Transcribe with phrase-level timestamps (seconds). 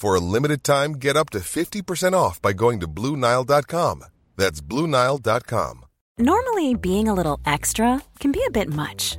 [0.00, 4.04] For a limited time, get up to 50% off by going to BlueNile.com.
[4.36, 5.86] That's BlueNile.com.
[6.20, 9.18] Normally, being a little extra can be a bit much,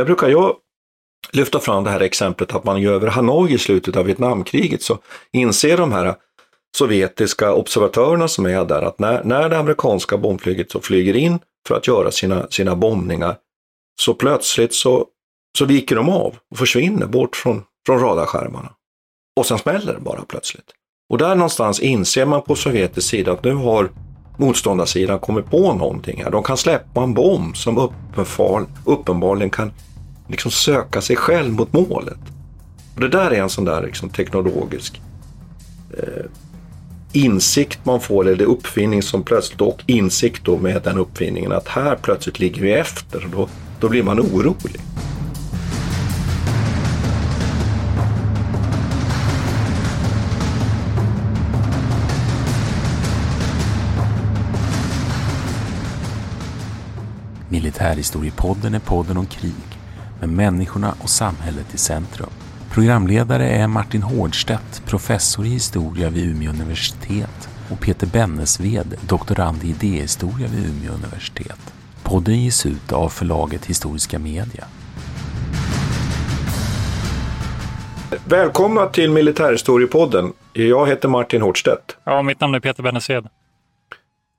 [0.00, 0.56] Där brukar jag
[1.32, 4.98] lyfta fram det här exemplet att man ju över Hanoi i slutet av Vietnamkriget så
[5.32, 6.14] inser de här
[6.76, 11.38] sovjetiska observatörerna som är där att när, när det amerikanska bombflyget så flyger in
[11.68, 13.36] för att göra sina, sina bombningar
[14.00, 15.06] så plötsligt så,
[15.58, 18.72] så viker de av och försvinner bort från, från radarskärmarna.
[19.36, 20.70] Och sen smäller det bara plötsligt.
[21.10, 23.90] Och där någonstans inser man på sovjetisk sida att nu har
[24.40, 26.30] motståndarsidan kommit på någonting här.
[26.30, 29.72] De kan släppa en bomb som uppenbar, uppenbarligen kan
[30.30, 32.18] liksom söka sig själv mot målet.
[32.94, 35.00] Och det där är en sån där liksom teknologisk
[35.98, 36.24] eh,
[37.12, 41.96] insikt man får, eller uppfinning som plötsligt, och insikt då med den uppfinningen att här
[41.96, 43.28] plötsligt ligger vi efter.
[43.32, 43.48] Då,
[43.80, 44.80] då blir man orolig.
[57.48, 59.79] Militärhistoriepodden är podden om krig
[60.20, 62.30] med människorna och samhället i centrum.
[62.72, 69.68] Programledare är Martin Hårdstedt, professor i historia vid Umeå universitet och Peter Bennesved, doktorand i
[69.68, 71.74] idéhistoria vid Umeå universitet.
[72.02, 74.64] Podden ges ut av förlaget Historiska Media.
[78.24, 80.32] Välkomna till Militärhistoriepodden.
[80.52, 81.96] Jag heter Martin Hårdstedt.
[82.04, 83.28] Ja, mitt namn är Peter Bennesved.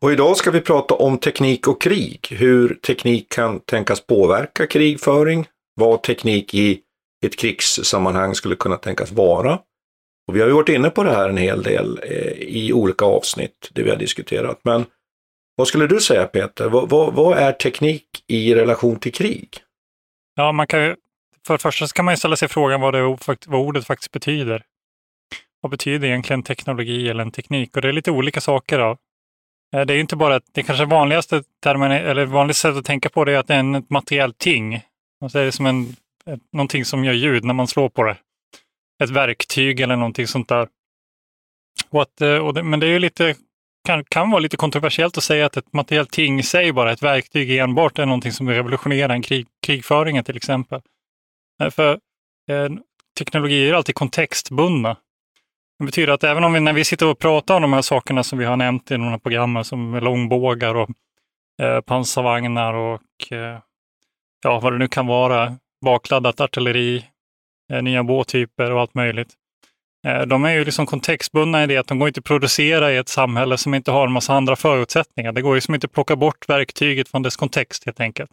[0.02, 2.28] Och idag ska vi prata om teknik och krig.
[2.30, 5.48] Hur teknik kan tänkas påverka krigföring.
[5.76, 6.80] Vad teknik i
[7.26, 9.60] ett krigssammanhang skulle kunna tänkas vara.
[10.28, 13.06] Och vi har ju varit inne på det här en hel del eh, i olika
[13.06, 14.60] avsnitt, det vi har diskuterat.
[14.64, 14.86] Men
[15.56, 16.70] vad skulle du säga Peter?
[16.70, 19.50] Vad, vad, vad är teknik i relation till krig?
[20.36, 20.96] Ja, man kan ju,
[21.48, 23.18] för det första så kan man ju ställa sig frågan vad, det,
[23.48, 24.64] vad ordet faktiskt betyder.
[25.62, 27.76] Vad betyder egentligen teknologi eller en teknik?
[27.76, 28.80] Och det är lite olika saker.
[28.80, 28.98] Då.
[29.76, 33.26] Eh, det är inte bara, det kanske vanligaste termen, eller vanligaste sättet att tänka på
[33.26, 34.82] det är att det är ett materiellt ting.
[35.22, 35.96] Alltså så är det som en,
[36.52, 38.18] någonting som gör ljud när man slår på det.
[39.04, 40.68] Ett verktyg eller någonting sånt där.
[41.90, 43.36] Och att, eh, och det, men det är ju lite,
[43.88, 47.04] kan, kan vara lite kontroversiellt att säga att ett materiellt ting i sig, bara ett
[47.04, 50.82] verktyg enbart, är någonting som revolutionerar en krig, krigföringen till exempel.
[51.64, 51.92] Eh, för
[52.50, 52.70] eh,
[53.18, 54.98] teknologier är alltid kontextbundna.
[55.80, 58.24] Det betyder att även om vi, när vi sitter och pratar om de här sakerna
[58.24, 60.90] som vi har nämnt i de här programmen, som långbågar och
[61.62, 63.60] eh, pansarvagnar och eh,
[64.44, 67.06] ja, vad det nu kan vara, bakladdat artilleri,
[67.74, 69.34] eh, nya båttyper och allt möjligt.
[70.08, 72.98] Eh, de är ju liksom kontextbundna i det att de går inte att producera i
[72.98, 75.32] ett samhälle som inte har en massa andra förutsättningar.
[75.32, 78.32] Det går ju som inte att plocka bort verktyget från dess kontext helt enkelt.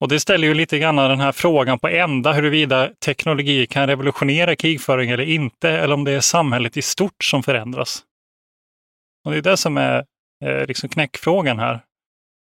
[0.00, 4.56] Och det ställer ju lite grann den här frågan på ända huruvida teknologi kan revolutionera
[4.56, 8.02] krigföring eller inte, eller om det är samhället i stort som förändras.
[9.24, 10.04] Och det är det som är
[10.44, 11.80] eh, liksom knäckfrågan här.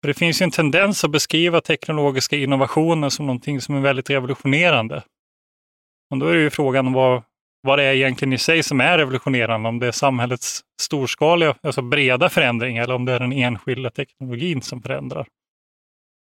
[0.02, 4.10] För det finns ju en tendens att beskriva teknologiska innovationer som någonting som är väldigt
[4.10, 5.04] revolutionerande.
[6.12, 7.24] Och då är det ju frågan vad,
[7.62, 11.82] vad det är egentligen i sig som är revolutionerande, om det är samhällets storskaliga, alltså
[11.82, 15.28] breda förändring eller om det är den enskilda teknologin som förändrar.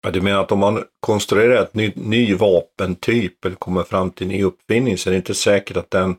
[0.04, 4.28] Ja, du menar att om man konstruerar ett ny, ny vapentyp eller kommer fram till
[4.28, 6.16] en ny uppfinning så är det inte säkert att den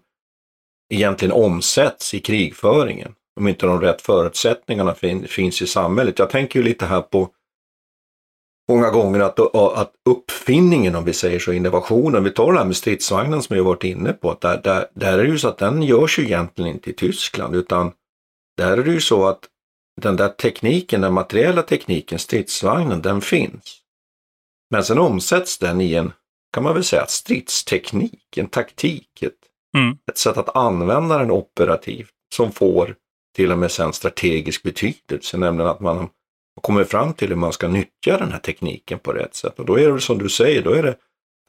[0.95, 3.15] egentligen omsätts i krigföringen.
[3.41, 6.19] Om inte de rätt förutsättningarna fin, finns i samhället.
[6.19, 7.29] Jag tänker ju lite här på
[8.69, 12.77] många gånger att, att uppfinningen, om vi säger så, innovationen, vi tar det här med
[12.77, 15.59] stridsvagnen som jag varit inne på, att där, där, där är det ju så att
[15.59, 17.93] den görs ju egentligen inte i Tyskland, utan
[18.57, 19.41] där är det ju så att
[20.01, 23.81] den där tekniken, den materiella tekniken, stridsvagnen, den finns.
[24.71, 26.13] Men sen omsätts den i en,
[26.53, 29.33] kan man väl säga, stridsteknik, en taktik, ett,
[29.77, 29.99] mm.
[30.11, 32.95] ett sätt att använda den operativt som får
[33.37, 36.09] till och med sen strategisk betydelse, nämligen att man
[36.61, 39.59] kommer fram till hur man ska nyttja den här tekniken på rätt sätt.
[39.59, 40.95] Och då är det väl som du säger, då är det,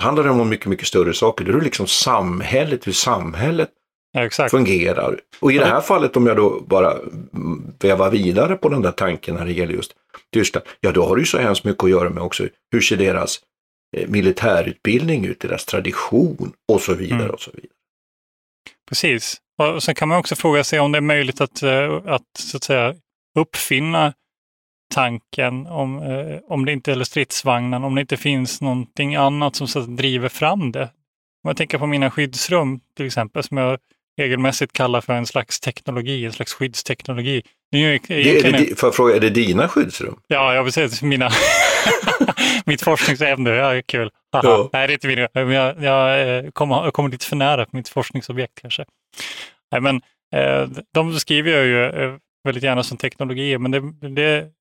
[0.03, 1.45] handlar det om mycket, mycket större saker.
[1.45, 3.69] Då är det liksom samhället, hur samhället
[4.11, 5.19] ja, fungerar.
[5.39, 6.97] Och i det här fallet, om jag då bara
[7.79, 9.91] vävar vidare på den där tanken när det gäller just
[10.33, 12.97] Tyskland, ja då har det ju så hemskt mycket att göra med också hur ser
[12.97, 13.39] deras
[13.97, 17.31] eh, militärutbildning ut, deras tradition och så vidare mm.
[17.31, 17.73] och så vidare.
[18.89, 19.37] Precis.
[19.57, 22.57] Och sen kan man också fråga sig om det är möjligt att, eh, att, så
[22.57, 22.95] att säga,
[23.39, 24.13] uppfinna
[24.89, 29.67] tanken om, eh, om det inte, eller stridsvagnen, om det inte finns någonting annat som
[29.67, 30.83] så driver fram det.
[31.43, 33.79] Om jag tänker på mina skyddsrum till exempel, som jag
[34.19, 37.41] regelmässigt kallar för en slags teknologi, en slags skyddsteknologi.
[37.71, 40.19] Det är, det, är det, får jag fråga, är det dina skyddsrum?
[40.27, 41.29] Ja, jag vill säga mina,
[42.65, 44.11] mitt forskningsämne, ja, kul.
[44.31, 44.69] Ja.
[44.73, 47.75] Nej, det är inte mina, jag, jag, eh, kommer, jag kommer lite för nära på
[47.75, 48.85] mitt forskningsobjekt kanske.
[49.71, 50.01] Nej, men
[50.35, 54.51] eh, de skriver jag ju eh, väldigt gärna som teknologi, men det, det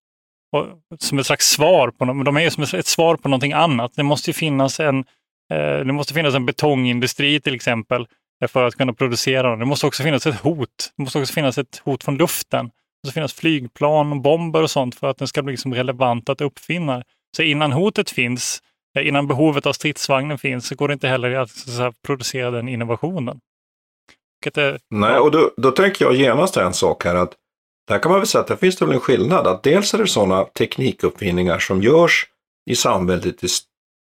[0.98, 3.92] som ett slags svar på de är ju som ett svar på någonting annat.
[3.94, 4.98] Det måste ju finnas en,
[5.52, 8.06] eh, det måste finnas en betongindustri till exempel
[8.48, 9.58] för att kunna producera dem.
[9.58, 10.92] Det måste också finnas ett hot.
[10.96, 12.66] Det måste också finnas ett hot från luften.
[12.66, 16.28] Det måste finnas flygplan, och bomber och sånt för att den ska bli liksom relevant
[16.28, 17.02] att uppfinna.
[17.36, 18.62] Så innan hotet finns,
[18.98, 22.68] eh, innan behovet av stridsvagnen finns, så går det inte heller att, säga, producera den
[22.68, 23.40] innovationen.
[24.54, 27.34] Det, Nej, och då, då tänker jag genast en sak här att
[27.88, 29.46] där kan man väl säga att det finns det väl en skillnad.
[29.46, 32.26] Att dels är det sådana teknikuppfinningar som görs
[32.70, 33.48] i samhället i,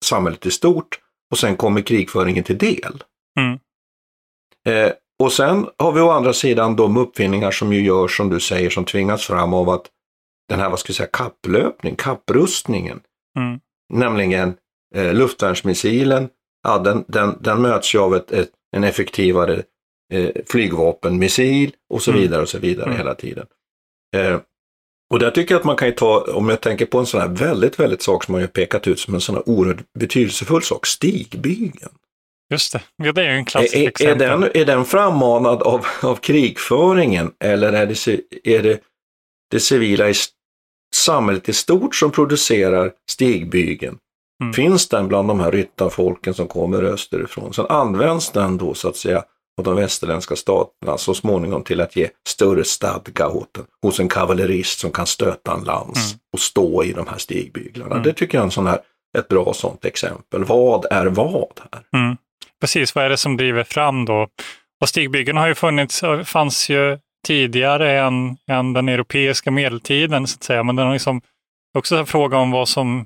[0.06, 1.00] samhället i stort
[1.32, 3.04] och sen kommer krigföringen till del.
[3.40, 3.60] Mm.
[4.68, 4.94] Eh,
[5.24, 8.70] och sen har vi å andra sidan de uppfinningar som ju görs, som du säger,
[8.70, 9.90] som tvingas fram av att
[10.50, 13.02] den här, vad ska jag säga, kapplöpning, kapprustningen.
[13.40, 13.60] Mm.
[13.94, 14.54] Nämligen
[14.96, 16.30] eh, luftvärnsmissilen,
[16.64, 19.64] ja, den, den, den möts ju av ett, ett en effektivare
[20.14, 22.22] eh, flygvapenmissil och så mm.
[22.22, 22.98] vidare och så vidare mm.
[22.98, 23.46] hela tiden.
[24.14, 24.40] Eh,
[25.14, 27.22] och där tycker jag att man kan ju ta, om jag tänker på en sån
[27.22, 30.64] här väldigt, väldigt sak som man ju pekat ut som en sån här oerhört betydelsefull
[30.64, 31.94] sak, stigbygeln.
[32.52, 34.22] Just det, ja, det är ju en klassisk är, exempel.
[34.22, 38.08] Är den, är den frammanad av, av krigföringen eller är det,
[38.44, 38.80] är det
[39.52, 40.14] det civila i
[40.96, 43.98] samhället i stort som producerar stigbygeln?
[44.44, 44.54] Mm.
[44.54, 47.54] Finns den bland de här ryttarfolken som kommer österifrån?
[47.54, 49.24] Sen används den då så att säga
[49.58, 54.10] och de västerländska staterna så småningom till att ge större stadga åt en, hos en
[54.10, 56.20] kavallerist som kan stöta en lans mm.
[56.34, 57.96] och stå i de här stigbyglarna.
[57.96, 58.04] Mm.
[58.04, 58.80] Det tycker jag är en sån här,
[59.18, 60.44] ett bra sånt exempel.
[60.44, 62.02] Vad är vad här?
[62.02, 62.18] Mm.
[62.62, 64.28] Precis, vad är det som driver fram då?
[64.82, 70.44] Och stigbyggen har ju funnits, fanns ju tidigare än, än den europeiska medeltiden, så att
[70.44, 70.64] säga.
[70.64, 71.22] men den har liksom
[71.78, 73.06] också en fråga om vad som,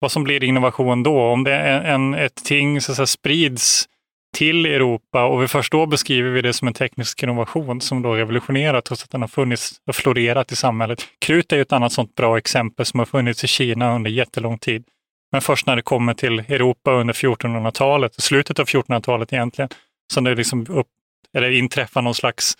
[0.00, 1.22] vad som blir innovation då.
[1.22, 3.88] Om det är en, ett ting så att säga, sprids
[4.36, 8.14] till Europa och vi först då beskriver vi det som en teknisk innovation som då
[8.14, 11.08] revolutionerat trots att den har funnits och florerat i samhället.
[11.18, 14.58] Krut är ju ett annat sånt bra exempel som har funnits i Kina under jättelång
[14.58, 14.84] tid.
[15.32, 19.68] Men först när det kommer till Europa under 1400-talet, slutet av 1400-talet egentligen,
[20.12, 20.86] som det liksom upp,
[21.36, 22.54] eller inträffar någon slags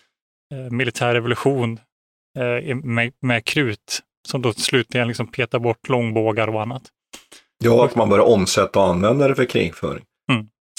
[0.52, 1.80] eh, militär revolution
[2.38, 6.82] eh, med, med krut som då slutligen liksom petar bort långbågar och annat.
[7.64, 10.04] Ja, att man börjar omsätta och använda det för krigföring.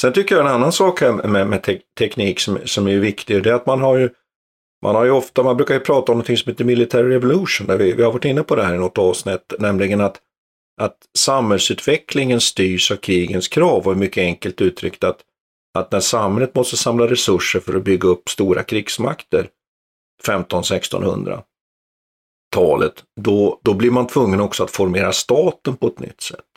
[0.01, 3.43] Sen tycker jag en annan sak här med, med te teknik som, som är viktig,
[3.43, 4.09] det är att man har ju
[4.81, 7.77] man har ju ofta, man brukar ju prata om något som heter military revolution, där
[7.77, 10.21] vi, vi har varit inne på det här i något avsnitt, nämligen att,
[10.81, 15.19] att samhällsutvecklingen styrs av krigens krav och är mycket enkelt uttryckt att,
[15.73, 19.49] att när samhället måste samla resurser för att bygga upp stora krigsmakter
[20.27, 21.41] 15-1600
[22.51, 26.48] talet, då, då blir man tvungen också att formera staten på ett nytt sätt.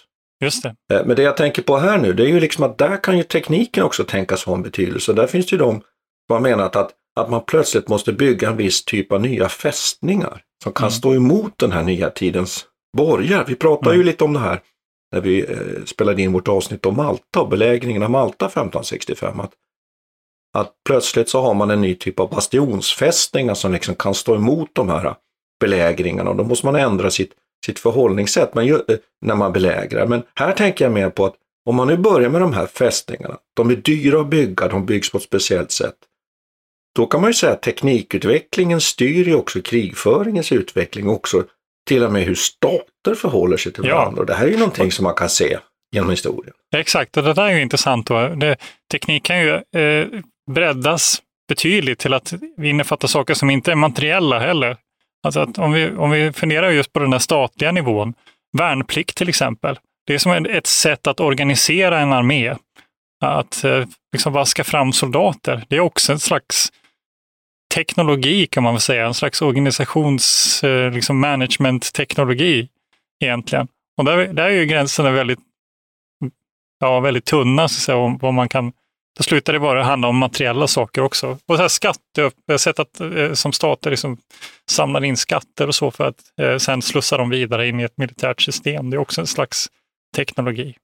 [0.43, 0.75] Just det.
[0.95, 3.17] Eh, men det jag tänker på här nu, det är ju liksom att där kan
[3.17, 5.13] ju tekniken också tänkas ha en betydelse.
[5.13, 5.71] Där finns det ju de
[6.27, 10.43] som har menat att att man plötsligt måste bygga en viss typ av nya fästningar
[10.63, 10.93] som kan Mm.
[10.93, 12.65] stå emot den här nya tidens
[12.97, 13.45] borgar.
[13.49, 14.07] Vi pratade ju Mm.
[14.07, 14.61] lite om det här
[15.13, 19.41] när vi eh, spelade in vårt avsnitt om Malta och belägringen av Malta 1565.
[19.41, 19.53] Att,
[20.59, 24.71] att plötsligt så har man en ny typ av bastionsfästningar som liksom kan stå emot
[24.73, 25.15] de här
[25.61, 27.33] belägringarna och då måste man ändra sitt,
[27.67, 30.07] sitt förhållningssätt men ju, eh, när man belägrar.
[30.07, 31.35] Men här tänker jag mer på att
[31.67, 35.11] om man nu börjar med de här fästningarna, de är dyra att bygga, de byggs
[35.13, 35.95] på ett speciellt sätt.
[36.97, 41.45] Då kan man ju säga att teknikutvecklingen styr ju också krigföringens utveckling också
[41.89, 43.97] till och med hur stater förhåller sig till Ja.
[43.97, 44.21] varandra.
[44.21, 45.59] Och det här är ju någonting som man kan se
[45.93, 46.55] genom historien.
[46.77, 48.07] Exakt, och det där är ju intressant.
[48.07, 48.29] Då.
[48.29, 48.57] Det,
[48.93, 50.09] teknik kan ju eh,
[50.51, 54.77] breddas betydligt till att vi innefattar saker som inte är materiella heller.
[55.23, 58.15] Alltså att om, vi, om vi funderar just på den där statliga nivån,
[58.59, 59.79] värnplikt till exempel.
[60.07, 62.55] Det är som ett- sätt att organisera en armé.
[63.25, 65.65] Att eh, liksom vaska fram soldater.
[65.69, 66.73] Det är också en slags
[67.75, 72.69] teknologi kan man väl säga, en slags organisations eh, liksom management-teknologi
[73.25, 73.69] egentligen.
[73.97, 75.39] Och där, där är ju gränserna väldigt
[76.81, 78.73] ja, väldigt tunna, så att säga, om vad man kan...
[79.19, 81.39] Då slutar det bara handla om materiella saker också.
[81.47, 84.19] Och så här skatter, jag har sett att eh, som stater liksom
[84.71, 87.99] samlar in skatter och så för att eh, sen slussa dem vidare in i ett
[87.99, 88.91] militärt system.
[88.91, 89.69] Det är också en slags
[90.17, 90.75] teknologi.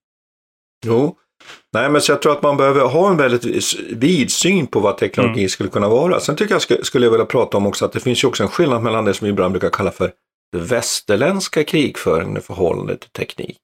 [0.87, 1.16] Jo,
[1.73, 4.99] nej men så jag tror att man behöver ha en väldigt vid syn på vad
[4.99, 5.49] teknologi Mm.
[5.49, 6.20] skulle kunna vara.
[6.20, 8.42] Sen tycker jag sk- skulle jag vilja prata om också att det finns ju också
[8.42, 10.12] en skillnad mellan det som vi ibland brukar kalla för
[10.52, 11.92] det västerländska i
[12.40, 13.61] förhållande till teknik.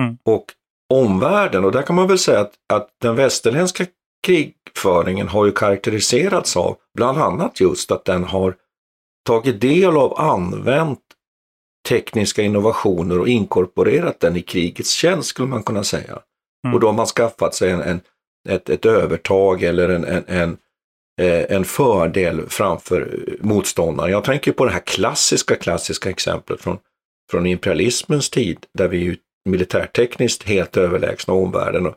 [0.00, 0.18] Mm.
[0.24, 0.44] Och
[0.90, 3.86] omvärlden, och där kan man väl säga att, att den västerländska
[4.26, 8.54] krigföringen har ju karaktäriserats av bland annat just att den har
[9.26, 11.00] tagit del av använt
[11.88, 16.18] tekniska innovationer och inkorporerat den i krigets tjänst skulle man kunna säga.
[16.64, 16.74] Mm.
[16.74, 18.00] Och då har man skaffat sig en, en,
[18.48, 20.56] ett, ett övertag eller en, en, en,
[21.20, 24.10] eh, en fördel framför motståndaren.
[24.10, 26.78] Jag tänker på det här klassiska, klassiska exemplet från,
[27.30, 29.16] från imperialismens tid där vi ju
[29.48, 31.86] militärtekniskt helt överlägsna omvärlden.
[31.86, 31.94] Och,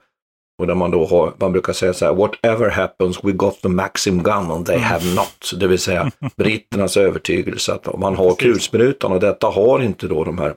[0.60, 3.70] och där man då har, man brukar säga så här, whatever happens we got the
[3.70, 5.54] maxim gun and they have not.
[5.60, 10.38] Det vill säga britternas övertygelse att man har kulsprutan och detta har inte då de
[10.38, 10.56] här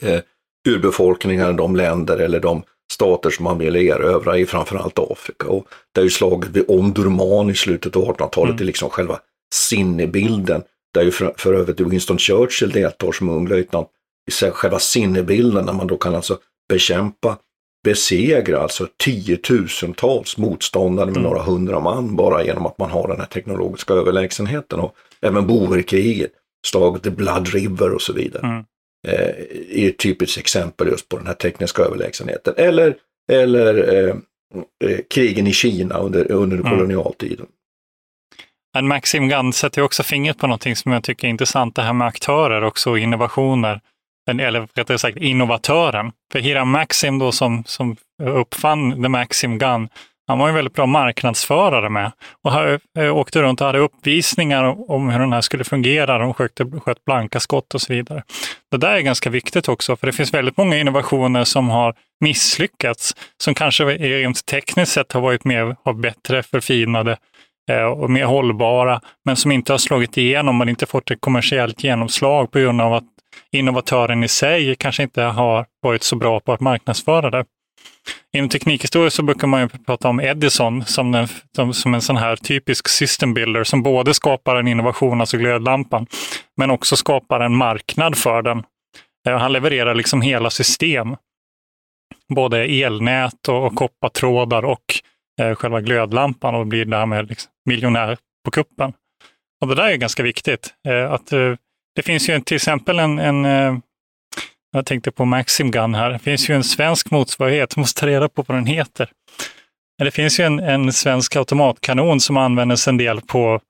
[0.00, 0.20] eh,
[0.68, 5.48] urbefolkningarna, de länder eller de stater som man vill erövra i framförallt Afrika.
[5.48, 8.62] Och det är ju slaget vid Omdurman i slutet av 1800-talet Mm.
[8.62, 9.18] är liksom själva
[9.54, 10.62] sinnebilden.
[10.94, 13.88] Där ju för, för övrigt Winston Churchill deltar som ung löjtnant
[14.30, 16.38] själva sinnebilden när man då kan alltså
[16.68, 17.38] bekämpa,
[17.84, 21.22] besegra alltså tiotusentals motståndare med Mm.
[21.22, 24.80] några hundra man bara genom att man har den här teknologiska överlägsenheten.
[24.80, 26.32] Och även boerkriget,
[26.66, 28.64] slaget i Blood River och så vidare Mm.
[29.08, 32.54] eh, är ett typiskt exempel just på den här tekniska överlägsenheten.
[32.56, 32.94] Eller,
[33.32, 34.14] eller eh,
[34.90, 36.70] eh, krigen i Kina under, under Mm.
[36.70, 37.46] kolonialtiden.
[38.78, 41.92] En Maxim Gun sätter också fingret på någonting som jag tycker är intressant, det här
[41.92, 43.80] med aktörer också och innovationer.
[44.30, 46.12] Eller rättare sagt innovatören.
[46.32, 49.88] För Hiram Maxim då som, som uppfann The Maxim Gun,
[50.26, 52.12] han var en väldigt bra marknadsförare med.
[52.44, 56.18] Och här, eh, åkte runt och hade uppvisningar om hur den här skulle fungera.
[56.18, 58.22] De sköt, sköt blanka skott och så vidare.
[58.70, 63.16] Det där är ganska viktigt också, för det finns väldigt många innovationer som har misslyckats,
[63.42, 67.16] som kanske rent tekniskt sett har varit mer, har bättre förfinade
[67.70, 71.84] eh, och mer hållbara, men som inte har slagit igenom och inte fått ett kommersiellt
[71.84, 73.04] genomslag på grund av att
[73.52, 77.44] innovatören i sig kanske inte har varit så bra på att marknadsföra det.
[78.32, 82.16] Inom teknikhistoria så brukar man ju prata om Edison som en, som, som en sån
[82.16, 86.06] här typisk system builder som både skapar en innovation, alltså glödlampan,
[86.56, 88.62] men också skapar en marknad för den.
[89.28, 91.16] Eh, han levererar liksom hela system,
[92.28, 94.84] både elnät och, och koppartrådar och
[95.40, 98.92] eh, själva glödlampan och blir därmed liksom miljonär på kuppen.
[99.60, 100.74] Och det där är ganska viktigt.
[100.88, 101.54] Eh, att, eh,
[101.94, 103.78] det finns ju en, till exempel en, en eh,
[104.72, 108.06] jag tänkte på Maxim Gun här, det finns ju en svensk motsvarighet, jag måste ta
[108.06, 109.10] reda på vad den heter.
[109.98, 113.60] Men Det finns ju en, en svensk automatkanon som användes en del på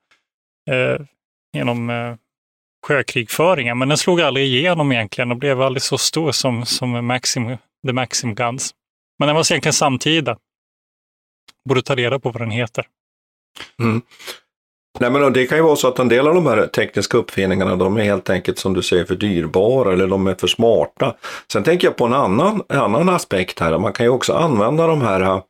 [0.70, 1.06] eh,
[1.52, 2.14] genom eh,
[2.86, 7.56] sjökrigföringen, men den slog aldrig igenom egentligen och blev aldrig så stor som, som Maxim,
[7.86, 8.74] The Maxim Guns.
[9.18, 10.38] Men den var egentligen samtida.
[11.68, 12.86] Borde ta reda på vad den heter.
[13.80, 14.02] Mm.
[15.00, 17.76] Nej, men det kan ju vara så att en del av de här tekniska uppfinningarna,
[17.76, 21.16] de är helt enkelt som du säger för dyrbara eller de är för smarta.
[21.52, 23.78] Sen tänker jag på en annan, en annan aspekt här.
[23.78, 25.42] Man kan ju också använda de här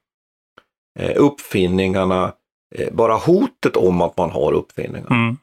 [0.98, 2.32] eh, uppfinningarna,
[2.74, 5.10] eh, bara hotet om att man har uppfinningar.
[5.10, 5.36] Mm.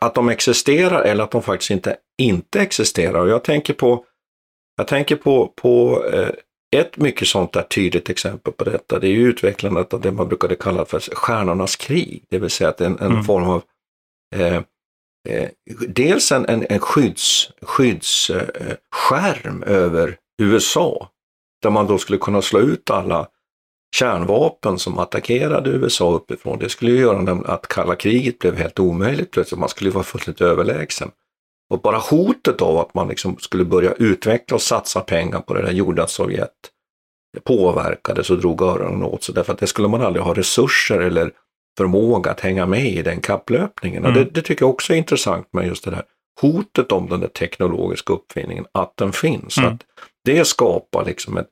[0.00, 3.20] Att de existerar eller att de faktiskt inte, inte existerar.
[3.20, 4.04] Och jag tänker på,
[4.76, 6.28] jag tänker på, på eh,
[6.76, 10.28] ett mycket sånt där tydligt exempel på detta, det är ju utvecklandet av det man
[10.28, 13.24] brukade kalla för stjärnornas krig, det vill säga att en, en Mm.
[13.24, 13.62] form av
[14.36, 14.56] eh,
[15.28, 15.48] eh,
[15.88, 18.76] dels en, en, en skydds, skydds eh,
[19.66, 21.08] över USA,
[21.62, 23.28] där man då skulle kunna slå ut alla
[23.96, 26.58] kärnvapen som attackerade USA uppifrån.
[26.58, 30.40] Det skulle ju göra att kalla kriget blev helt omöjligt plötsligt, man skulle vara fullständigt
[30.40, 31.10] överlägsen.
[31.70, 35.62] Och bara hotet av att man liksom skulle börja utveckla och satsa pengar på det
[35.62, 36.50] där gjorde att Sovjet
[37.44, 41.32] påverkades och drog öronen åt sig därför att det skulle man aldrig ha resurser eller
[41.78, 44.04] förmåga att hänga med i den kapplöpningen.
[44.04, 44.14] Mm.
[44.14, 46.02] det, det tycker jag också är intressant med just det där
[46.40, 49.58] hotet om den där teknologiska uppfinningen, att den finns.
[49.58, 49.72] Mm.
[49.72, 49.80] Att
[50.24, 51.48] det skapar liksom ett,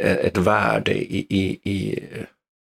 [0.00, 2.02] ett värde i, i, i,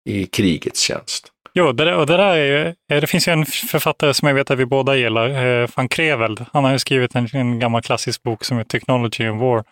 [0.04, 1.32] i krigets tjänst.
[1.55, 4.35] Jo, det, där- och det där är ju, det finns ju en författare som jag
[4.35, 6.45] vet att vi båda gillar, eh, van Kreveld.
[6.52, 9.64] Han har ju skrivit en, en gammal klassisk bok som heter Technology and War.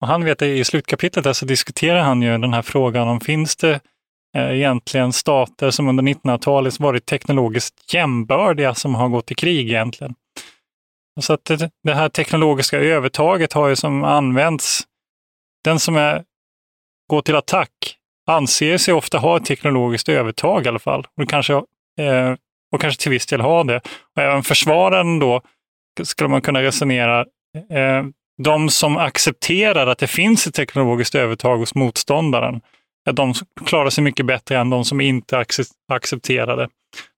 [0.00, 3.56] Och han vet i slutkapitlet där så diskuterar han ju den här frågan om finns
[3.56, 3.80] det
[4.36, 10.14] eh, egentligen stater som under 1900-talet varit teknologiskt jämbördiga som har gått i krig egentligen.
[11.16, 14.82] Och Så att det, det här teknologiska övertaget har ju som använts,
[15.64, 16.24] den som är,
[17.10, 17.70] går till attack
[18.26, 21.06] anser sig ofta ha ett teknologiskt övertag i alla fall.
[21.16, 21.52] Och kanske,
[21.98, 22.34] eh,
[22.72, 23.80] och kanske till viss del ha det.
[24.16, 25.40] Och även försvararen då,
[26.02, 27.20] skulle man kunna resonera,
[27.70, 28.04] eh,
[28.42, 32.60] de som accepterar att det finns ett teknologiskt övertag hos motståndaren,
[33.10, 33.34] att de
[33.66, 35.44] klarar sig mycket bättre än de som inte
[35.88, 36.68] accepterar det.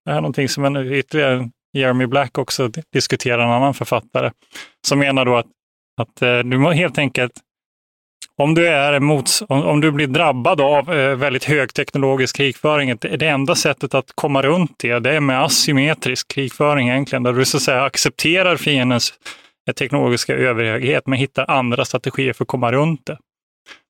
[0.05, 4.31] Det här är någonting som en, ytterligare Jeremy Black också diskuterar, en annan författare,
[4.87, 5.47] som menar då att,
[6.01, 7.33] att eh, du helt enkelt
[8.37, 13.17] om du, är emot, om, om du blir drabbad av eh, väldigt högteknologisk krigföring, det,
[13.17, 17.45] det enda sättet att komma runt det, det är med asymmetrisk krigföring egentligen, där du
[17.45, 19.15] så att säga accepterar fiendens
[19.69, 23.19] eh, teknologiska överhöghet, men hittar andra strategier för att komma runt det.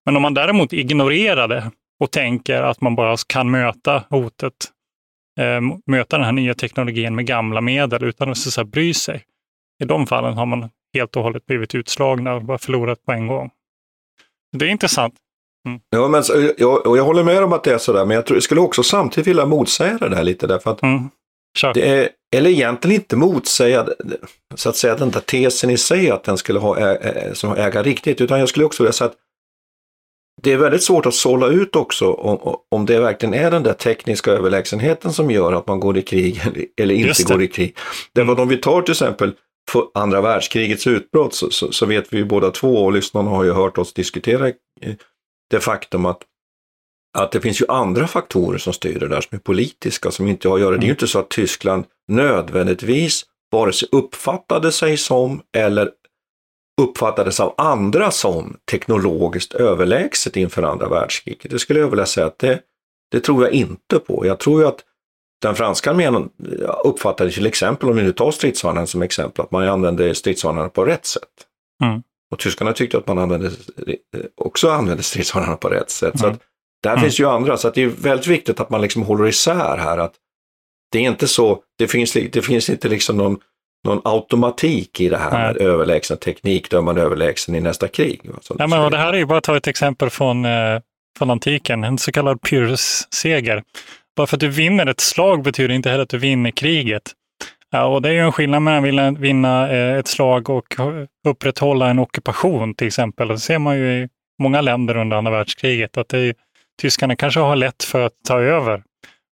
[0.07, 1.71] Men om man däremot ignorerar det
[2.01, 4.55] och tänker att man bara kan möta hotet,
[5.41, 8.95] eh, möta den här nya teknologin med gamla medel utan att så att säga, bry
[8.95, 9.23] sig.
[9.83, 13.27] I de fallen har man helt och hållet blivit utslagna och bara förlorat på en
[13.27, 13.51] gång.
[14.59, 15.15] Det är intressant.
[15.91, 16.23] Ja, men,
[16.59, 18.61] jag, och jag håller med om att det är sådär, men jag, tror, jag skulle
[18.61, 21.11] också samtidigt vilja motsäga det där lite därför att Mm.
[21.75, 23.87] Det är, eller egentligen inte motsäga
[24.55, 27.83] så att säga den där tesen i sig att den skulle ha ä, som äga
[27.83, 29.17] riktigt, utan jag skulle också vilja säga att
[30.43, 33.73] det är väldigt svårt att sålla ut också om, om det verkligen är den där
[33.73, 36.43] tekniska överlägsenheten som gör att man går i krig
[36.77, 37.77] eller, inte går i krig.
[38.13, 39.33] Därför att om vi tar till exempel
[39.95, 43.53] andra världskrigets utbrott så, så, så vet vi ju båda två och lyssnarna har ju
[43.53, 44.55] hört oss diskutera eh,
[45.51, 46.23] det faktum att
[47.19, 50.49] att det finns ju andra faktorer som styr det där som är politiska som inte
[50.49, 50.77] har att göra.
[50.77, 55.91] Det är ju inte så att Tyskland nödvändigtvis vare sig uppfattade sig som eller
[56.83, 61.51] uppfattades av andra som teknologiskt överlägset inför andra världskriget.
[61.51, 62.61] Det skulle jag vilja säga att det,
[63.11, 64.27] det tror jag inte på.
[64.27, 64.81] Jag tror ju att
[65.49, 66.29] den franska armén
[66.85, 70.85] uppfattade till exempel, om vi nu tar stridsvagnarna som exempel, att man använde stridsvagnarna på
[70.85, 71.23] rätt sätt.
[71.85, 72.03] Mm.
[72.33, 73.51] Och tyskarna tyckte att man använde,
[74.37, 76.19] också använde stridsvagnarna på rätt sätt.
[76.19, 76.35] Så Mm.
[76.35, 76.43] att
[76.83, 77.03] där Mm.
[77.03, 79.99] finns ju andra, så det är väldigt viktigt att man liksom håller isär här.
[79.99, 80.15] att
[80.93, 83.39] Det är inte så, det finns, det finns inte liksom någon,
[83.87, 85.41] någon automatik i det här Nej.
[85.43, 88.21] med överlägsen teknik, då är man överlägsen i nästa krig.
[88.59, 90.81] Ja, men, och det här är ju bara att ta ett exempel från, eh,
[91.19, 93.63] från antiken, en så kallad pyrrhusseger.
[94.17, 97.13] Bara för att du vinner ett slag betyder inte heller att du vinner kriget.
[97.71, 100.77] Ja, och det är ju en skillnad mellan att vilja vinna eh, ett slag och
[101.29, 103.29] upprätthålla en ockupation till exempel.
[103.29, 106.35] Det ser man ju i många länder under andra världskriget, att det är,
[106.83, 108.83] tyskarna kanske har lätt för att ta över,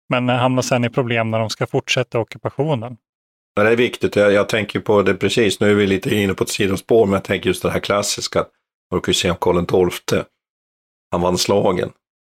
[0.08, 2.96] men eh, hamnar sedan i problem när de ska fortsätta ockupationen.
[3.56, 6.34] Men det är viktigt, jag, jag tänker på det precis, nu är vi lite inne
[6.34, 8.50] på ett sidospår, men jag tänker just det här klassiska, att
[8.90, 10.22] man kan ju se om Karl XII,
[11.10, 11.90] han vann slagen,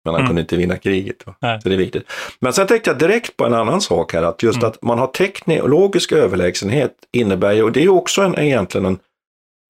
[0.05, 0.27] men han Mm.
[0.29, 1.17] kunde inte vinna kriget.
[1.25, 2.05] Så det är viktigt.
[2.41, 4.69] Men sen tänkte jag direkt på en annan sak här, att just Mm.
[4.71, 8.99] att man har teknologisk överlägsenhet innebär ju, och det är ju också en, egentligen en,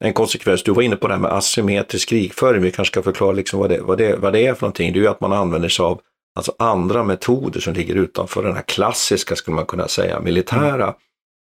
[0.04, 3.32] en konsekvens, du var inne på det här med asymmetrisk krigföring, vi kanske ska förklara
[3.32, 5.32] liksom vad, det, vad, det, vad det är för någonting, det är ju att man
[5.32, 6.00] använder sig av
[6.36, 10.94] alltså andra metoder som ligger utanför den här klassiska, skulle man kunna säga, militära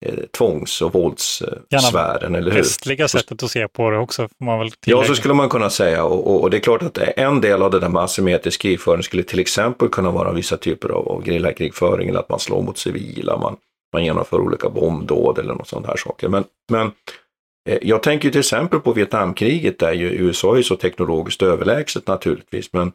[0.06, 2.58] eh, tvångs och våldssfären, eller hur?
[2.58, 5.70] Västliga sättet att se på det också, får man väl Ja, så skulle man kunna
[5.70, 8.62] säga och, och, och det är klart att en del av det där med asymmetrisk
[8.62, 12.62] krigföring skulle till exempel kunna vara vissa typer av, av gerillakrigföring eller att man slår
[12.62, 13.56] mot civila, man,
[13.94, 16.30] man genomför olika bombdåd eller något sånt här saker.
[16.30, 16.92] Men, men
[17.70, 22.74] eh, jag tänker till exempel på Vietnamkriget där ju USA är så teknologiskt överlägset naturligtvis,
[22.74, 22.92] men,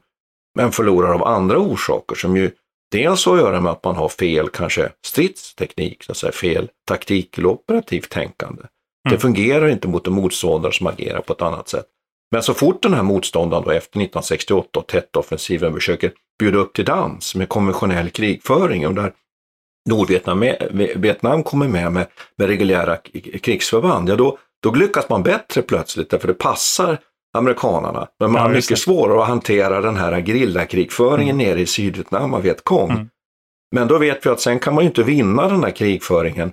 [0.55, 2.51] men förlorar av andra orsaker som ju
[2.93, 6.69] dels har att göra med att man har fel kanske stridsteknik, så att säga, fel
[6.89, 8.63] taktik eller operativt tänkande.
[9.05, 9.21] Det Mm.
[9.21, 11.87] fungerar inte mot en motståndare som agerar på ett annat sätt.
[12.31, 16.85] Men så fort den här motståndaren då efter 1968 och Tet-offensiven försöker bjuda upp till
[16.85, 19.13] dans med konventionell krigföring och där
[19.89, 20.41] Nordvietnam
[20.97, 22.97] Vietnam kommer med, med med reguljära
[23.43, 26.99] krigsförband, ja då, då lyckas man bättre plötsligt därför det passar
[27.33, 28.09] amerikanarna.
[28.21, 31.47] Men man ja, har mycket svårare att hantera den här gerillakrigföringen mm.
[31.47, 32.91] nere i Sydvietnam av Vietkong.
[32.91, 33.09] Mm.
[33.75, 36.53] Men då vet vi att sen kan man ju inte vinna den här krigföringen,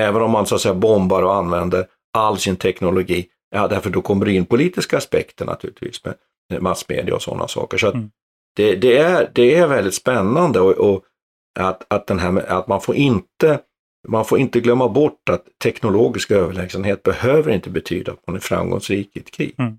[0.00, 3.26] även om man så att säga bombar och använder all sin teknologi.
[3.50, 7.78] Ja, därför då kommer det in politiska aspekter naturligtvis med massmedia och sådana saker.
[7.78, 8.10] Så mm.
[8.56, 11.04] det, det, är, det är väldigt spännande och, och
[11.60, 13.60] att, att, den här, att man får inte
[14.08, 19.16] man får inte glömma bort att teknologisk överlägsenhet behöver inte betyda att man är framgångsrik
[19.16, 19.54] i ett krig.
[19.58, 19.78] Mm.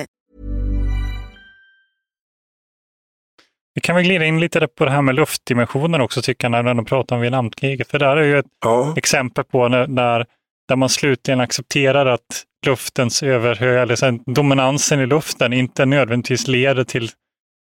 [3.73, 6.73] Vi kan väl glida in lite på det här med luftdimensionen också tycker jag, när
[6.73, 7.87] de pratar om Vietnamkriget.
[7.87, 8.93] För där är ju ett ja.
[8.97, 10.25] exempel på när, när,
[10.67, 16.83] där man slutligen accepterar att luftens överhö, eller sen, dominansen i luften inte nödvändigtvis leder
[16.83, 17.09] till,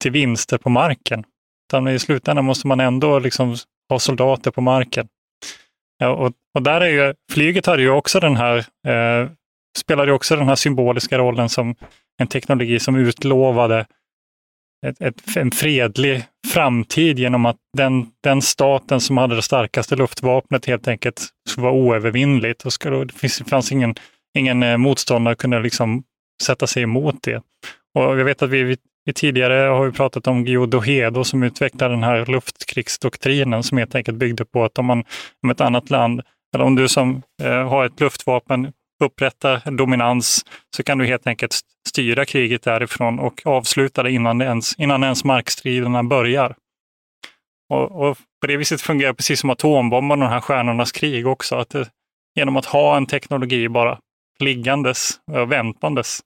[0.01, 1.23] till vinster på marken.
[1.69, 3.55] Utan i slutändan måste man ändå liksom
[3.89, 5.07] ha soldater på marken.
[5.97, 8.57] Ja, och, och där är ju, flyget hade ju också den här,
[8.87, 9.29] eh,
[9.77, 11.75] spelade ju också den här symboliska rollen som
[12.17, 13.85] en teknologi som utlovade
[14.87, 20.65] ett, ett, en fredlig framtid genom att den, den staten som hade det starkaste luftvapnet
[20.65, 22.65] helt enkelt skulle vara oövervinnligt.
[22.65, 23.95] Och skulle, det fanns ingen,
[24.37, 26.03] ingen eh, motståndare som kunde liksom
[26.43, 27.37] sätta sig emot det.
[27.95, 31.43] Och jag vet att vi, vi, vi tidigare har vi pratat om Guillaume Dohedo som
[31.43, 35.03] utvecklade den här luftkrigsdoktrinen som helt enkelt byggde på att om, man,
[35.43, 36.21] om ett annat land,
[36.55, 41.59] eller om du som eh, har ett luftvapen upprätta dominans så kan du helt enkelt
[41.87, 46.55] styra kriget därifrån och avsluta det innan, det ens, innan ens markstriderna börjar.
[47.69, 51.55] Och, och, på det viset fungerar precis som atombomben och de här stjärnornas krig också.
[51.55, 51.89] Att det,
[52.35, 53.99] genom att ha en teknologi bara
[54.39, 56.19] liggandes och väntandes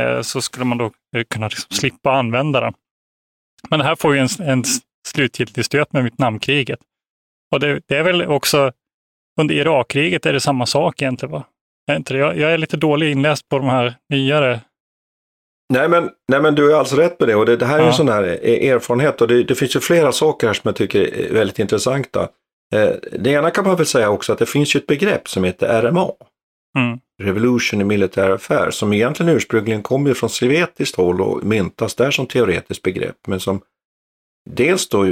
[0.00, 2.74] eh, så skulle man då eh, kunna liksom slippa använda den.
[3.70, 4.64] Men det här får ju en, en
[5.08, 6.80] slutgiltig stöt med Vietnamkriget.
[7.52, 8.72] Och det, det är väl också
[9.40, 11.32] under Irakkriget är det samma sak egentligen.
[11.32, 11.44] Va?
[11.90, 12.14] Är inte?
[12.14, 14.60] Jag, jag är lite dålig inläst på de här nyare
[15.70, 17.82] Nej men, nej men du är alltså rätt med det och det, det här är
[17.82, 17.88] ja.
[17.88, 21.14] en sån här erfarenhet och det, det, finns ju flera saker här som jag tycker
[21.14, 22.28] är väldigt intressanta.
[22.74, 25.44] Eh, det ena kan man väl säga också att det finns ju ett begrepp som
[25.44, 26.10] heter RMA.
[26.78, 26.98] Mm.
[27.22, 32.26] Revolution in Military Affairs som egentligen ursprungligen kommer från sovjetiskt håll och myntas där som
[32.26, 33.60] teoretiskt begrepp men som
[34.50, 35.06] dels då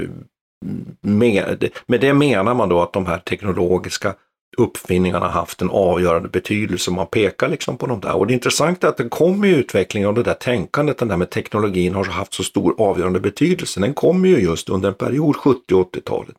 [1.01, 4.15] med, med det menar man då att de här teknologiska
[4.57, 6.91] uppfinningarna haft en avgörande betydelse.
[6.91, 8.15] Man pekar liksom på de där.
[8.15, 11.17] Och det intressanta är att det kommer ju utvecklingen av det där tänkandet, den där
[11.17, 13.81] med teknologin har haft så stor avgörande betydelse.
[13.81, 16.37] Den kommer ju just under en period, 70 80-talet,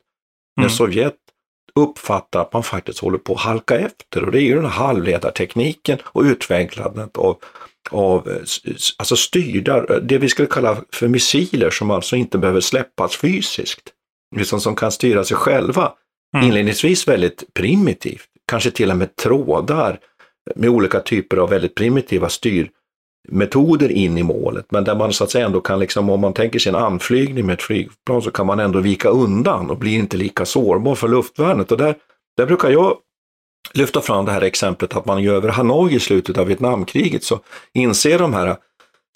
[0.58, 0.70] när mm.
[0.70, 1.16] Sovjet
[1.76, 4.24] uppfattar att man faktiskt håller på att halka efter.
[4.24, 7.38] Och det är ju den här halvledartekniken och utvecklandet av,
[7.92, 8.30] av
[8.98, 13.94] alltså styrda, det vi skulle kalla för missiler som alltså inte behöver släppas fysiskt,
[14.36, 15.94] liksom som kan styra sig själva.
[16.36, 16.48] Mm.
[16.48, 20.00] Inledningsvis väldigt primitivt, kanske till och med trådar
[20.56, 25.32] med olika typer av väldigt primitiva styrmetoder in i målet, men där man så att
[25.32, 28.46] säga ändå kan, liksom, om man tänker sig en anflygning med ett flygplan så kan
[28.46, 31.72] man ändå vika undan och blir inte lika sårbar för luftvärnet.
[31.72, 31.96] Och där,
[32.38, 32.98] där brukar jag
[33.74, 37.40] lyfta fram det här exemplet att man ju över Hanoi i slutet av Vietnamkriget så
[37.74, 38.58] inser de här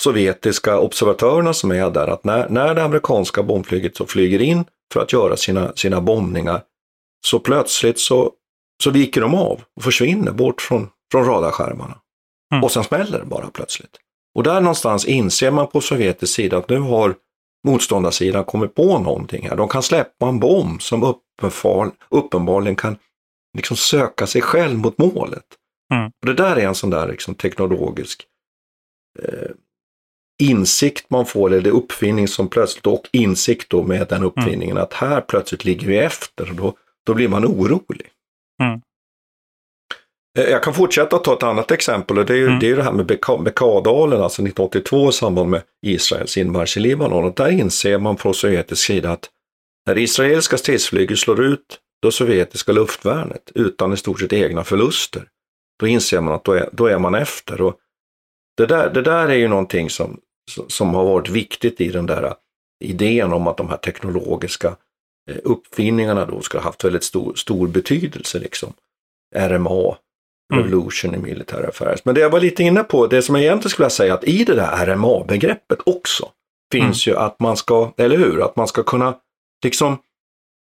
[0.02, 5.02] sovjetiska observatörerna som är där att när, när det amerikanska bombflyget så flyger in för
[5.02, 6.62] att göra sina, sina bombningar
[7.26, 8.32] så plötsligt så,
[8.84, 11.98] så viker de av och försvinner bort från, från radarskärmarna.
[12.54, 12.64] Mm.
[12.64, 13.98] Och sen smäller det bara plötsligt.
[14.36, 17.16] Och där någonstans inser man på sovjetisk sida att nu har
[17.68, 19.56] motståndarsidan kommit på någonting här.
[19.56, 21.16] De kan släppa en bomb som
[22.10, 22.98] uppenbarligen kan
[23.58, 25.46] liksom söka sig själv mot målet.
[25.94, 26.06] Mm.
[26.06, 28.26] Och det där är en sån där liksom teknologisk
[29.20, 29.52] eh,
[30.42, 34.84] insikt man får, eller uppfinning som plötsligt, och insikt då med den uppfinningen, mm.
[34.84, 38.10] att här plötsligt ligger vi efter och då, då blir man orolig.
[38.64, 38.82] Mm.
[40.40, 42.60] Eh, jag kan fortsätta att ta ett annat exempel och det är ju mm.
[42.60, 43.06] det, är det här med
[43.44, 47.24] Bekadalen, alltså 1982 i samband med Israels inmarsch i Libanon.
[47.24, 49.30] Och där inser man från sovjetisk sida att
[49.86, 55.28] när israeliska stridsflyget slår ut det sovjetiska luftvärnet utan i stort sett egna förluster,
[55.80, 57.62] då inser man att då är, då är man efter.
[57.62, 57.76] Och
[58.58, 60.20] det, där, det där är ju någonting som,
[60.68, 62.34] som har varit viktigt i den där
[62.84, 64.76] idén om att de här teknologiska
[65.44, 68.40] uppfinningarna då ska ha haft väldigt stor, stor betydelse.
[68.40, 68.74] Liksom.
[69.36, 69.98] RMA,
[70.54, 70.64] mm.
[70.64, 71.26] Revolution mm.
[71.26, 72.06] i Military Affairs.
[72.06, 74.44] Men det jag var lite inne på, det som jag egentligen skulle säga att i
[74.44, 76.30] det där RMA-begreppet också
[76.72, 77.14] finns mm.
[77.14, 79.16] ju att man ska, eller hur, att man ska kunna
[79.64, 79.98] liksom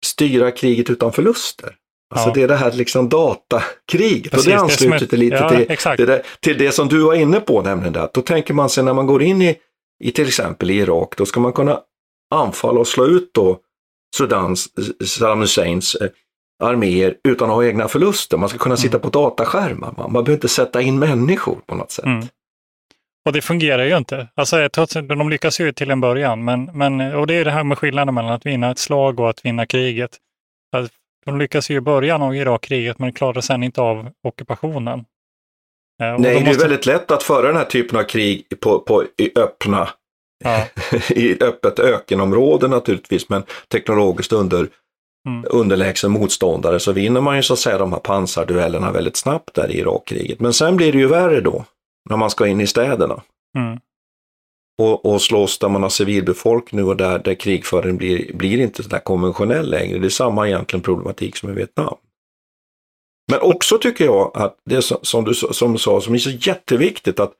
[0.06, 1.76] styra kriget utan förluster.
[2.12, 2.34] Alltså ja.
[2.34, 6.24] det är det här liksom datakriget Precis, och det ansluter det lite ja, till, det
[6.40, 8.94] till det som du var inne på, nämligen det att då tänker man sig när
[8.94, 9.56] man går in i,
[10.04, 11.80] i till exempel i Irak, då ska man kunna
[12.36, 13.60] anfalla och slå ut då
[14.18, 14.68] Sudans,
[15.06, 16.10] Saddam Husseins eh,
[16.64, 18.38] arméer utan att ha egna förluster.
[18.38, 19.02] Man ska kunna sitta mm.
[19.02, 22.06] på dataskärmar, man, man behöver inte sätta in människor på något sätt.
[22.06, 22.28] Mm.
[23.26, 24.28] Och det fungerar ju inte.
[24.36, 27.64] Alltså, trots, de lyckas ju till en början, men, men, och det är det här
[27.64, 30.18] med skillnaden mellan att vinna ett slag och att vinna kriget.
[30.76, 30.94] Alltså,
[31.26, 35.00] de lyckas ju i början av Irakkriget, men klarar sedan inte av ockupationen.
[36.02, 36.44] Eh, Nej, måste...
[36.44, 39.04] det är väldigt lätt att föra den här typen av krig på, på
[39.36, 39.90] öppna,
[40.44, 40.66] ja.
[41.10, 44.68] i öppet ökenområde naturligtvis, men teknologiskt under,
[45.28, 45.46] mm.
[45.50, 49.72] underlägsen motståndare så vinner man ju så att säga de här pansarduellerna väldigt snabbt där
[49.72, 50.40] i Irakkriget.
[50.40, 51.66] Men sen blir det ju värre då
[52.10, 53.22] när man ska in i städerna.
[53.58, 53.80] Mm.
[54.82, 59.00] Och, och slåss där man har civilbefolkning och där, där krigföringen blir, blir inte sådär
[59.00, 60.00] konventionell längre.
[60.00, 61.96] Det är samma egentligen problematik som i Vietnam.
[63.32, 67.34] Men också tycker jag att det som du som sa, som är så jätteviktigt, att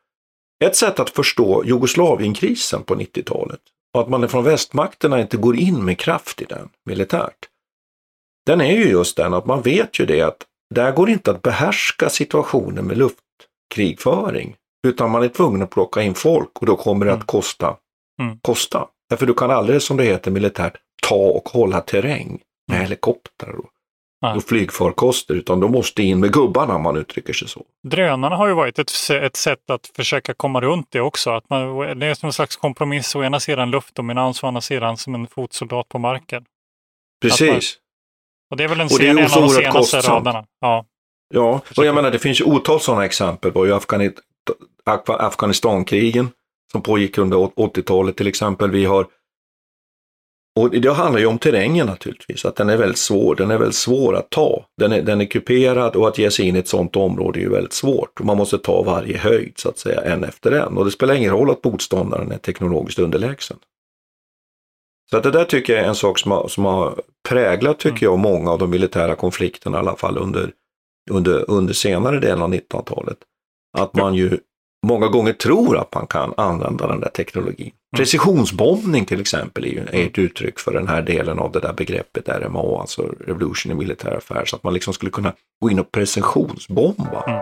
[0.62, 3.60] ett sätt att förstå Jugoslavienkrisen på 90-talet
[3.94, 7.48] och att man från västmakterna inte går in med kraft i den militärt.
[8.46, 10.46] Den är ju just den att man vet ju det att
[10.76, 13.18] där går inte att behärska situationen med luft,
[13.76, 14.56] krigföring.
[14.88, 17.26] Utan man är tvungen att plocka in folk och då kommer det att mm.
[17.26, 17.78] kosta.
[18.22, 18.40] Mm.
[18.42, 18.88] kosta.
[19.10, 22.82] Därför du kan aldrig, som det heter militärt, ta och hålla terräng med mm.
[22.82, 23.70] helikoptrar och,
[24.22, 27.66] och flygfarkoster, utan de måste in med gubbarna om man uttrycker sig så.
[27.84, 31.30] Drönarna har ju varit ett, ett sätt att försöka komma runt det också.
[31.30, 34.98] Att man, det är som en slags kompromiss, å ena sidan luftdominans, å andra sidan
[34.98, 36.46] som en fotsoldat på marken.
[37.22, 37.50] Precis.
[37.50, 37.82] Man,
[38.52, 40.46] och det är väl en, en av de senaste raderna.
[40.62, 40.86] Ja.
[41.34, 43.52] Ja, och jag menar det finns ju otal sådana exempel.
[43.52, 43.82] på
[44.84, 46.30] Afghan Afghanistankrigen
[46.72, 48.72] som pågick under 80-talet till exempel.
[48.72, 49.08] Vi har
[50.60, 53.36] och det handlar ju om terrängen naturligtvis, att den är väldigt svår.
[53.36, 54.66] Den är väldigt svår att ta.
[54.78, 57.42] Den är, den är kuperad och att ge sig in i ett sådant område är
[57.42, 58.24] ju väldigt svårt.
[58.24, 60.78] Man måste ta varje höjd så att säga, en efter en.
[60.78, 63.58] Och det spelar ingen roll att motståndaren är teknologiskt underlägsen.
[65.10, 68.06] Så att det där tycker jag är en sak som har, som har präglat, tycker
[68.06, 68.12] mm.
[68.12, 70.52] jag, många av de militära konflikterna i alla fall under
[71.12, 73.18] under, under senare delen av 1900-talet.
[73.78, 74.38] Att man ju
[74.88, 77.66] många gånger tror att man kan använda den där teknologin.
[77.68, 77.98] Mm.
[77.98, 81.74] Precisionsbombning till exempel är ju är ett uttryck för den här delen av det där
[81.74, 85.92] begreppet RMA, alltså Revolution in Military Affairs, att man liksom skulle kunna gå in och
[85.92, 87.24] precisionsbomba.
[87.28, 87.42] Mm.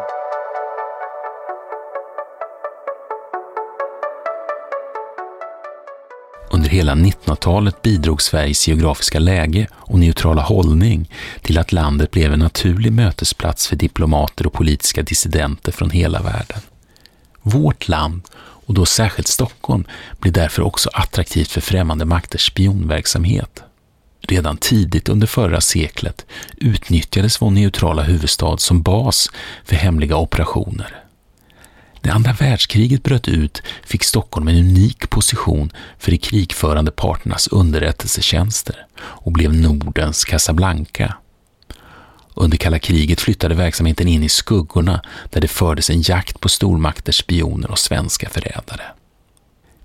[6.52, 12.39] Under hela 1900-talet bidrog Sveriges geografiska läge och neutrala hållning till att landet blev en
[12.39, 16.60] naturlig mötesplats för diplomater och politiska dissidenter från hela världen.
[17.41, 19.84] Vårt land, och då särskilt Stockholm,
[20.19, 23.63] blir därför också attraktivt för främmande makters spionverksamhet.
[24.21, 26.25] Redan tidigt under förra seklet
[26.58, 29.30] utnyttjades vår neutrala huvudstad som bas
[29.65, 31.04] för hemliga operationer.
[32.02, 38.86] När andra världskriget bröt ut fick Stockholm en unik position för de krigförande parternas underrättelsetjänster
[38.99, 41.15] och blev Nordens Casablanca.
[42.41, 47.17] Under kalla kriget flyttade verksamheten in i skuggorna där det fördes en jakt på stormakters
[47.17, 48.82] spioner och svenska förrädare.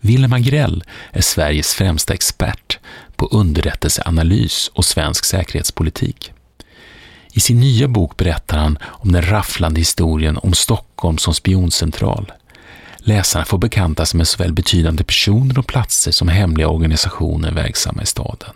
[0.00, 2.78] Willem Agrell är Sveriges främsta expert
[3.16, 6.32] på underrättelseanalys och svensk säkerhetspolitik.
[7.32, 12.32] I sin nya bok berättar han om den rafflande historien om Stockholm som spioncentral.
[12.98, 18.06] Läsarna får bekanta sig med såväl betydande personer och platser som hemliga organisationer verksamma i
[18.06, 18.54] staden.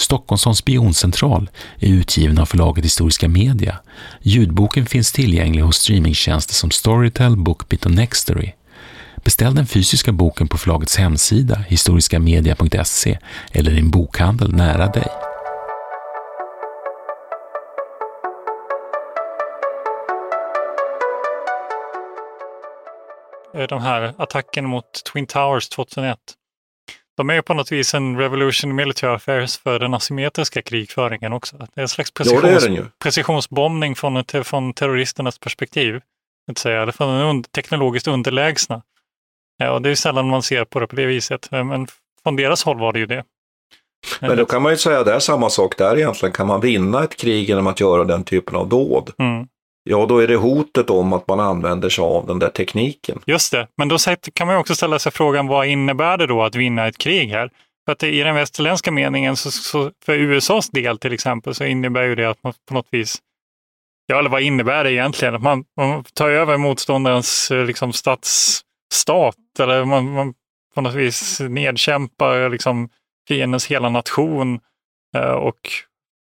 [0.00, 3.78] Stockholms som spioncentral är utgiven av förlaget Historiska Media.
[4.20, 8.52] Ljudboken finns tillgänglig hos streamingtjänster som Storytel, Bookbit och Nextory.
[9.24, 13.18] Beställ den fysiska boken på förlagets hemsida historiskamedia.se
[13.52, 15.06] eller i en bokhandel nära dig.
[23.68, 26.18] De här attacken mot Twin Towers 2001.
[27.20, 31.56] De är på något vis en revolution in military affairs för den asymmetriska krigföringen också.
[31.56, 36.00] Det är en slags precisions, ja, precisionsbombning från, från terroristernas perspektiv.
[36.50, 38.82] Att säga, eller från den teknologiskt underlägsna.
[39.58, 41.86] Ja, och det är sällan man ser på det på det viset, men
[42.22, 43.24] från deras håll var det ju det.
[44.20, 46.32] Men då kan man ju säga att det är samma sak där egentligen.
[46.32, 49.12] Kan man vinna ett krig genom att göra den typen av dåd?
[49.18, 49.46] Mm.
[49.90, 53.20] Ja, då är det hotet om att man använder sig av den där tekniken.
[53.26, 53.96] Just det, men då
[54.34, 57.50] kan man också ställa sig frågan vad innebär det då att vinna ett krig här?
[57.84, 62.02] För att i den västerländska meningen, så, så, för USAs del till exempel, så innebär
[62.02, 63.18] ju det att man på något vis,
[64.06, 65.34] ja eller vad innebär det egentligen?
[65.34, 70.34] Att man, man tar över motståndarens eh, liksom, statsstat eller man, man
[70.74, 72.88] på något vis nedkämpar liksom,
[73.28, 74.60] fiendens hela nation
[75.16, 75.70] eh, och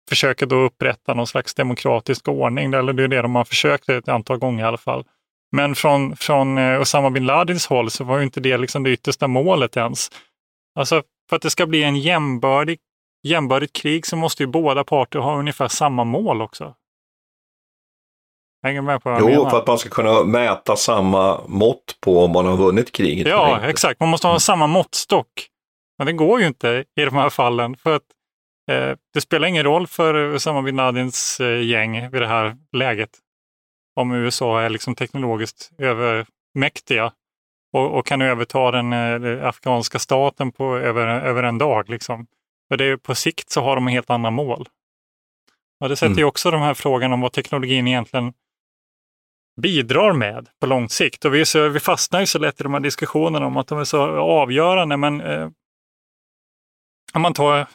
[0.09, 2.75] försöker då upprätta någon slags demokratisk ordning.
[2.75, 5.05] Eller det är det de har försökt ett antal gånger i alla fall.
[5.53, 8.91] Men från, från eh, Osama bin Ladins håll så var ju inte det liksom det
[8.91, 10.09] yttersta målet ens.
[10.79, 12.79] Alltså för att det ska bli en jämbördig,
[13.23, 16.75] jämbördigt krig så måste ju båda parter ha ungefär samma mål också.
[18.63, 19.51] Hänger med på vad Jo, jag menar?
[19.51, 23.27] för att man ska kunna mäta samma mått på om man har vunnit kriget.
[23.27, 24.01] Ja, exakt.
[24.01, 25.29] Man måste ha samma måttstock.
[25.99, 27.77] Men det går ju inte i de här fallen.
[27.77, 28.03] För att
[29.15, 33.11] det spelar ingen roll för Usama bin Ladins eh, gäng vid det här läget.
[33.95, 37.13] Om USA är liksom teknologiskt övermäktiga
[37.73, 41.89] och, och kan överta den eh, afghanska staten på, över, över en dag.
[41.89, 42.27] Liksom.
[42.69, 44.69] För det är, på sikt så har de helt andra mål.
[45.81, 46.19] Och det sätter Mm.
[46.19, 48.33] ju också de här frågan om vad teknologin egentligen
[49.61, 51.25] bidrar med på lång sikt.
[51.25, 53.79] Och vi, så, vi fastnar ju så lätt i de här diskussionerna om att de
[53.79, 54.97] är så avgörande.
[54.97, 55.49] Men eh,
[57.15, 57.67] om man tar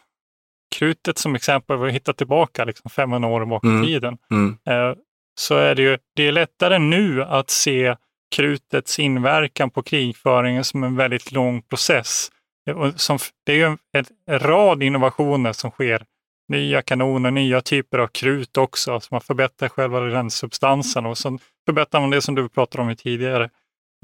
[0.76, 3.86] krutet som exempel, vi hittar tillbaka liksom 500 år bak i Mm.
[3.86, 4.58] tiden, Mm.
[4.70, 4.96] eh,
[5.40, 7.96] så är det ju det är lättare nu att se
[8.36, 12.30] krutets inverkan på krigföringen som en väldigt lång process.
[12.70, 16.04] Eh, Som, det är ju en, en rad innovationer som sker.
[16.50, 21.38] Nya kanoner, nya typer av krut också, så man förbättrar själva den substansen och så
[21.66, 23.50] förbättrar man det som du pratade om tidigare.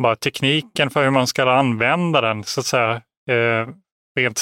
[0.02, 3.68] Bara tekniken för hur man ska använda den, så att säga, eh,
[4.20, 4.42] rent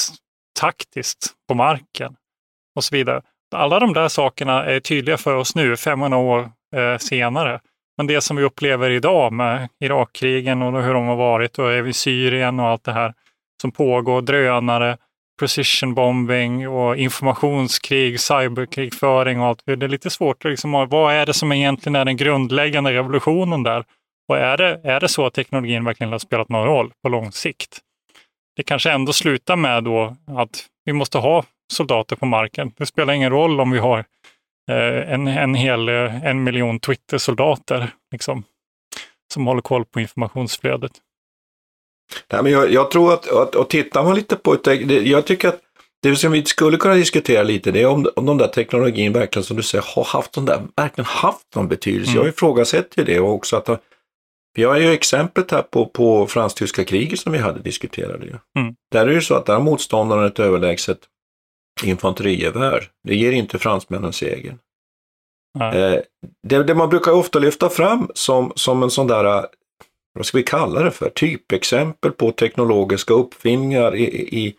[0.59, 2.15] taktiskt på marken
[2.75, 3.21] och så vidare.
[3.55, 7.59] Alla de där sakerna är tydliga för oss nu, 500 år eh, senare.
[7.97, 11.93] Men det som vi upplever idag med Irakkrigen och hur de har varit och även
[11.93, 13.13] Syrien och allt det här
[13.61, 14.97] som pågår, drönare,
[15.39, 19.61] precision bombing och informationskrig, cyberkrigföring och allt.
[19.65, 23.63] Det är lite svårt att liksom, vad är det som egentligen är den grundläggande revolutionen
[23.63, 23.83] där?
[24.27, 27.31] Och är det, är det så att teknologin verkligen har spelat någon roll på lång
[27.31, 27.79] sikt?
[28.55, 32.71] Det kanske ändå slutar med då att vi måste ha soldater på marken.
[32.77, 33.99] Det spelar ingen roll om vi har
[34.71, 38.43] eh, en, en hel eh, en miljon Twitter-soldater liksom,
[39.33, 40.91] som håller koll på informationsflödet.
[42.31, 45.25] Nej, men jag, jag tror att, att och tittar man lite på det, det, jag
[45.25, 45.59] tycker att
[46.01, 49.43] det som vi skulle kunna diskutera lite, det är om, om de där teknologin verkligen,
[49.43, 52.11] som du säger, har haft de där, verkligen haft någon betydelse.
[52.11, 52.23] Mm.
[52.23, 53.69] Jag ifrågasätter ju det och också att
[54.55, 58.21] vi har ju exemplet här på, på fransk-tyska kriget som vi hade diskuterat.
[58.21, 58.59] Ju.
[58.59, 58.75] Mm.
[58.91, 60.99] Där är det ju så att där har motståndaren ett överlägset
[61.83, 62.89] infanterigevär.
[63.03, 64.59] Det ger inte fransmännen segern.
[65.59, 65.81] Nej.
[65.81, 65.99] Eh,
[66.43, 69.45] det, det man brukar ofta lyfta fram som, som en sån där,
[70.13, 74.03] vad ska vi kalla det för, typexempel på teknologiska uppfinningar i,
[74.39, 74.55] i,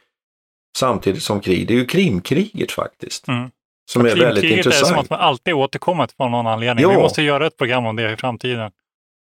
[0.78, 3.28] samtidigt som krig, det är ju Krimkriget faktiskt.
[3.28, 3.50] Mm.
[3.90, 5.00] Som är väldigt Krimkriget är som intressant.
[5.00, 6.82] att man alltid återkommer på någon anledning.
[6.82, 6.90] Ja.
[6.90, 8.70] Vi måste göra ett program om det i framtiden.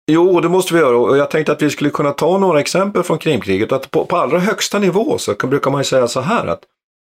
[0.06, 3.02] Jo, det måste vi göra och jag tänkte att vi skulle kunna ta några exempel
[3.02, 3.72] från Krimkriget.
[3.72, 6.64] Att på, på allra högsta nivå så kan, brukar man ju säga så här att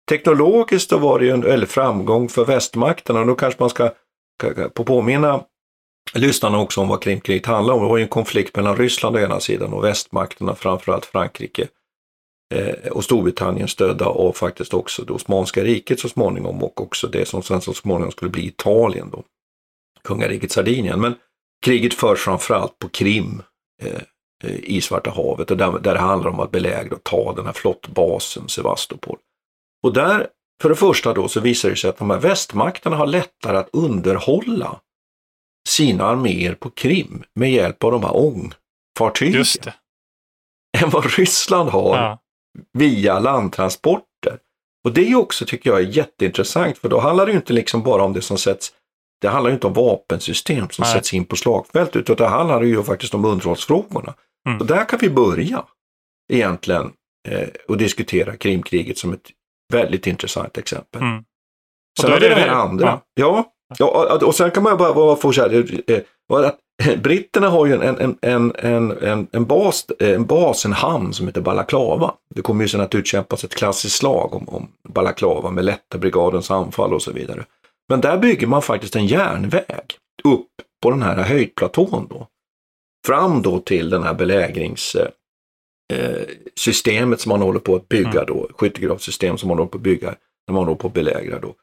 [0.08, 3.90] teknologiskt var det ju en väldig framgång för västmakterna och då kanske man ska
[4.74, 5.44] på påminna
[6.14, 7.82] lyssnarna också om vad Krimkriget handlar om.
[7.82, 11.68] Det var ju en konflikt mellan Ryssland å ena sidan och västmakterna, framförallt Frankrike,
[12.54, 17.28] eh, och Storbritannien stödda av faktiskt också det Osmanska riket så småningom och också det
[17.28, 19.22] som sen så småningom skulle bli Italien då,
[20.04, 21.00] kungariket Sardinien.
[21.00, 21.14] Men
[21.62, 23.42] kriget förs framförallt på Krim
[23.82, 24.00] eh,
[24.44, 27.46] eh, i Svarta havet och där, där det handlar om att belägra och ta den
[27.46, 29.18] här flottbasen Sevastopol.
[29.82, 30.28] Och där,
[30.62, 33.68] för det första då, så visar det sig att de här västmakterna har lättare att
[33.72, 34.80] underhålla
[35.68, 39.34] sina arméer på Krim med hjälp av de här ångfartygen.
[40.78, 42.18] Än vad Ryssland har Ja.
[42.72, 44.38] via landtransporter.
[44.84, 47.52] Och det är ju också, tycker jag, är jätteintressant för då handlar det ju inte
[47.52, 48.72] liksom bara om det som sätts
[49.22, 50.92] det handlar ju inte om vapensystem som Nej.
[50.94, 54.14] sätts in på slagfält utan det handlar ju faktiskt om underhållsfrågorna.
[54.48, 54.60] Mm.
[54.60, 55.64] Och där kan vi börja
[56.32, 56.92] egentligen
[57.28, 59.30] eh, och diskutera Krimkriget som ett
[59.72, 61.02] väldigt intressant exempel.
[61.02, 61.18] Mm.
[61.18, 61.24] Och
[62.00, 63.00] Sen är det det här det- andra.
[63.14, 63.44] Ja.
[63.78, 64.18] Ja.
[64.26, 65.98] och sen kan man bara, bara få så här, eh,
[66.28, 66.58] och att
[67.02, 71.26] britterna har ju en, en, en, en, en, en, bas, en bas, en hamn som
[71.26, 72.14] heter Balaklava.
[72.34, 76.50] Det kommer ju sen att utkämpas ett klassiskt slag om, om Balaklava med lätta brigadens
[76.50, 77.44] anfall och så vidare.
[77.92, 80.50] Men där bygger man faktiskt en järnväg upp
[80.82, 82.28] på den här höjdplatån då.
[83.06, 85.14] Fram då till den här belägringssystemet
[85.92, 89.82] eh, systemet som man håller på att bygga då, skyttegravssystem som man håller på att
[89.82, 90.14] bygga
[90.46, 91.54] när man håller på att belägra då.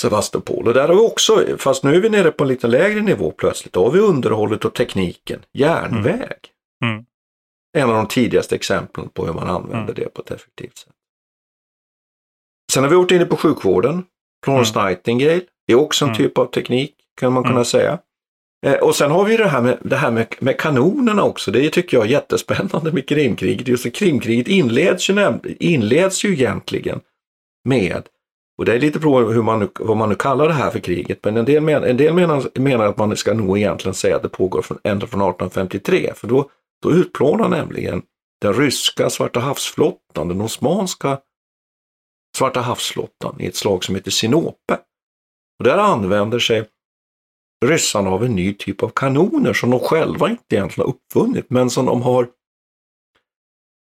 [0.00, 0.68] Sevastopol.
[0.68, 3.30] Och där har vi också, fast nu är vi nere på en lite lägre nivå
[3.30, 6.38] plötsligt, då har vi underhållet och tekniken, järnväg.
[6.84, 7.04] Mm.
[7.76, 10.92] En av de tidigaste exemplen på hur man använder det på ett effektivt sätt.
[12.72, 14.04] Sen har vi varit inne på sjukvården.
[14.44, 16.18] Florence Nightingale är också en Mm.
[16.18, 17.64] typ av teknik, kan man kunna Mm.
[17.64, 17.98] säga.
[18.66, 21.50] Eh, och sen har vi det här, med, det här med, med kanonerna också.
[21.50, 23.68] Det tycker jag är jättespännande med Krimkriget.
[23.68, 27.00] Just det, Krimkriget inleds ju, inleds ju egentligen
[27.64, 28.02] med,
[28.58, 31.18] och det är lite på hur man vad man nu kallar det här för kriget,
[31.22, 34.22] men en del, men, en del menar, menar att man ska nog egentligen säga att
[34.22, 36.50] det pågår från, ända från 1853, för då,
[36.82, 38.02] då utplånar nämligen
[38.40, 41.18] den ryska Svarta havsflottan, den osmanska
[42.36, 44.78] Svarta havsflottan i ett slag som heter Sinope.
[45.58, 46.64] Och där använder sig
[47.66, 51.70] ryssarna av en ny typ av kanoner som de själva inte egentligen har uppfunnit, men
[51.70, 52.28] som de har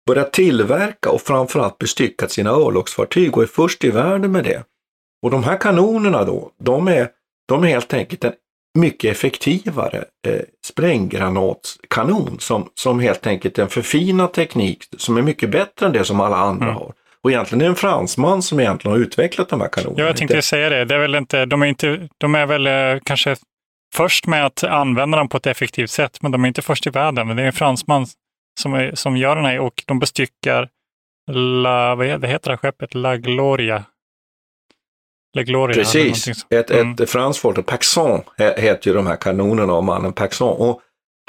[0.07, 4.64] börjat tillverka och framförallt bestyckat sina örlogsfartyg och är först i världen med det.
[5.22, 7.11] Och de här kanonerna då, de är,
[7.49, 8.32] de är helt enkelt en
[8.78, 15.51] mycket effektivare eh, spränggranatskanon som, som helt enkelt är en förfinad teknik som är mycket
[15.51, 16.76] bättre än det som alla andra Mm.
[16.76, 16.93] har.
[17.27, 20.01] Och egentligen är det en fransman som egentligen har utvecklat de här kanonerna.
[20.03, 20.85] Ja, jag tänkte säga det.
[20.85, 23.37] det är väl inte, de, är inte, de är väl eh, kanske
[23.95, 26.91] först med att använda dem på ett effektivt sätt, men de är inte först i
[26.91, 27.27] världen.
[27.27, 28.07] Men det är en fransman
[28.61, 30.68] som, är, som gör den här och de bestyckar
[31.31, 32.95] La, vad heter- det här skeppet?
[32.95, 33.85] La Gloria.
[35.37, 35.74] La Gloria.
[35.74, 36.55] Precis, så.
[36.57, 36.97] ett, Mm.
[37.01, 40.57] ett franskt folk, Paxson he- heter ju de här kanonerna av mannen Paxson.
[40.57, 40.81] Och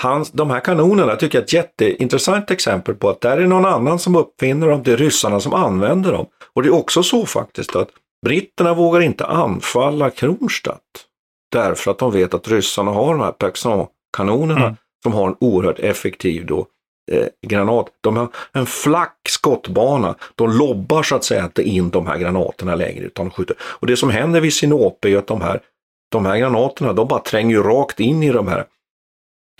[0.02, 3.66] hans, de här kanonerna tycker jag är ett jätteintressant exempel på att där är någon
[3.66, 6.26] annan som uppfinner dem, det är ryssarna som använder dem.
[6.54, 7.90] Och det är också så faktiskt att
[8.26, 10.82] britterna vågar inte anfalla Kronstadt
[11.52, 14.76] därför att de vet att ryssarna har de här Paxson-kanonerna Mm.
[15.04, 16.66] som har en oerhört effektiv då,
[17.12, 17.88] eh, granat.
[18.02, 20.16] De har en flack skottbana.
[20.36, 23.56] De lobbar så att säga inte in de här granaterna längre utan de skjuter.
[23.62, 25.60] Och det som händer vid Sinope är att de här,
[26.12, 28.66] de här granaterna de bara tränger rakt in i de här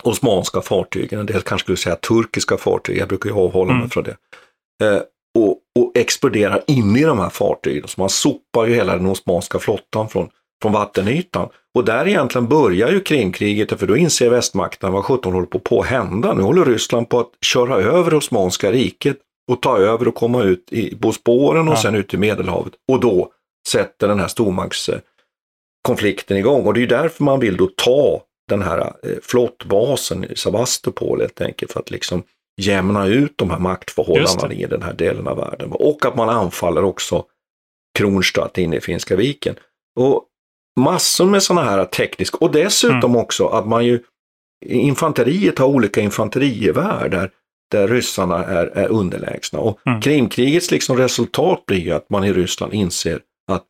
[0.02, 1.20] osmanska fartygen.
[1.20, 3.90] En del kanske skulle säga turkiska fartyg, jag brukar ju avhålla mig Mm.
[3.90, 4.16] från det.
[4.84, 5.00] Eh,
[5.38, 7.88] och, och exploderar in i de här fartygen.
[7.88, 10.28] Så man sopar ju hela den osmanska flottan från,
[10.62, 11.48] från vattenytan.
[11.74, 15.80] Och där egentligen börjar ju Krimkriget, för då inser västmakterna vad 17 håller på, på
[15.80, 16.34] att hända.
[16.34, 19.16] Nu håller Ryssland på att köra över Osmanska riket
[19.50, 21.82] och ta över och komma ut i Bosporen och Ja.
[21.82, 22.72] sen ut i Medelhavet.
[22.92, 23.32] Och då
[23.68, 26.66] sätter den här stormaktskonflikten igång.
[26.66, 31.40] Och det är därför man vill då ta den här eh, flottbasen i Sevastopol helt
[31.40, 32.22] enkelt för att liksom
[32.60, 35.72] jämna ut de här maktförhållandena i den här delen av världen.
[35.72, 37.24] Och att man anfaller också
[37.98, 39.54] Kronstadt inne i Finska viken.
[40.00, 40.24] Och
[40.80, 44.00] massor med sådana här tekniska, och dessutom också att man ju,
[44.66, 47.30] infanteriet har olika infanterigevär där,
[47.70, 49.58] där ryssarna är, är underlägsna.
[49.58, 50.00] Och Mm.
[50.00, 53.20] Krimkrigets liksom resultat blir ju att man i Ryssland inser
[53.52, 53.64] att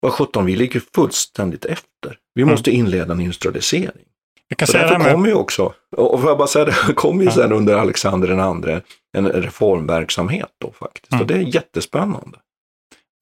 [0.00, 2.18] vad sjutton, vi ligger fullständigt efter.
[2.34, 2.52] Vi Mm.
[2.52, 4.06] måste inleda en industrialisering.
[4.52, 7.22] Vi kan Och säga därför kommer ju också, och får jag bara säga det, kommer
[7.22, 7.34] ju Ja.
[7.34, 8.80] sen under Alexander den andre
[9.16, 11.12] en reformverksamhet då faktiskt.
[11.12, 11.20] Mm.
[11.20, 12.38] Och det är jättespännande.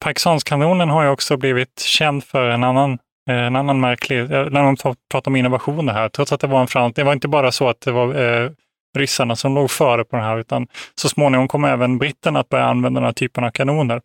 [0.03, 2.91] Paxonskanonen har ju också blivit känd för en annan,
[3.29, 6.61] eh, en annan märklig, när de tar- pratar om innovationer här, trots att det var
[6.61, 8.49] en frans, det var inte bara så att det var eh,
[8.97, 12.65] ryssarna som låg före på den här, utan så småningom kom även britterna att börja
[12.65, 14.01] använda den här typen av kanoner.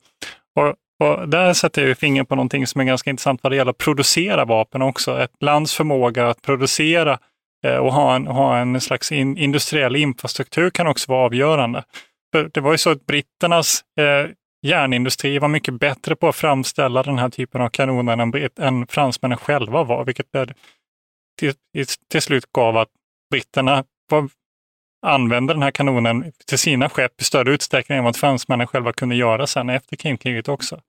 [0.57, 3.57] Och, och där sätter jag ju fingret på någonting som är ganska intressant vad det
[3.57, 5.19] gäller att producera vapen också.
[5.19, 7.19] Ett lands förmåga att producera
[7.67, 11.85] eh, och ha en, ha en slags in, industriell infrastruktur kan också vara avgörande.
[12.33, 14.31] För det var ju så att britternas eh,
[14.63, 19.39] järnindustri var mycket bättre på att framställa den här typen av kanoner än, än fransmännen
[19.39, 20.27] själva var, vilket
[21.39, 21.55] till,
[22.11, 22.89] till slut gav att
[23.31, 24.29] britterna var,
[25.07, 29.15] använde den här kanonen till sina skepp i större utsträckning än vad fransmännen själva kunde
[29.15, 30.81] göra sen efter Krimkriget också.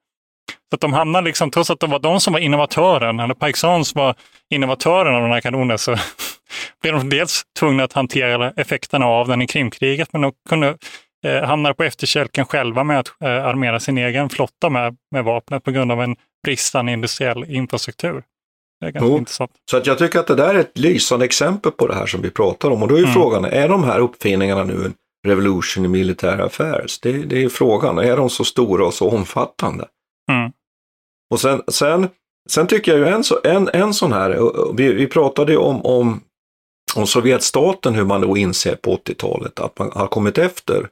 [0.70, 3.95] Så att de hamnade liksom, trots att det var de som var innovatören, eller Paixans
[3.95, 4.15] var
[4.49, 5.95] innovatören av den här kanonen, så
[6.82, 10.78] blev de dels tvungna att hantera effekterna av den i Krimkriget, men de kunde
[11.26, 15.63] eh, hamna på efterkälken själva med att eh, armera sin egen flotta med, med vapnet
[15.63, 18.24] på grund av en bristande industriell infrastruktur.
[18.80, 19.52] Det är ganska jo, intressant.
[19.72, 22.22] Så att jag tycker att det där är ett lysande exempel på det här som
[22.22, 22.84] vi pratar om.
[22.84, 23.14] Och då är ju mm.
[23.14, 24.94] frågan, är de här uppfinningarna nu en
[25.28, 27.00] revolution i militära affärs?
[27.00, 29.88] Det, det är frågan, är de så stora och så omfattande?
[30.32, 30.52] Mm.
[31.30, 32.10] Och sen, sen,
[32.50, 34.40] sen tycker jag ju en, en, en sån här,
[34.78, 36.22] vi, vi pratade ju om, om,
[36.96, 40.90] om Sovjetstaten, hur man då inser på 80-talet att man har kommit efter.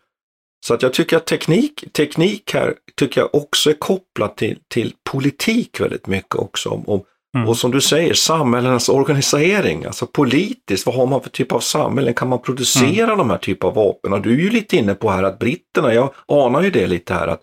[0.66, 4.94] Så att jag tycker att teknik, teknik här tycker jag också är kopplat till, till
[5.12, 6.70] politik väldigt mycket också.
[6.70, 7.04] Om, om
[7.36, 7.48] Mm.
[7.48, 12.14] Och som du säger, samhällenas organisering, alltså politiskt, vad har man för typ av samhällen?
[12.14, 13.18] Kan man producera mm.
[13.18, 14.14] de här typen av vapen?
[14.14, 17.14] Och du är ju lite inne på här att britterna, jag anar ju det lite
[17.14, 17.42] här, att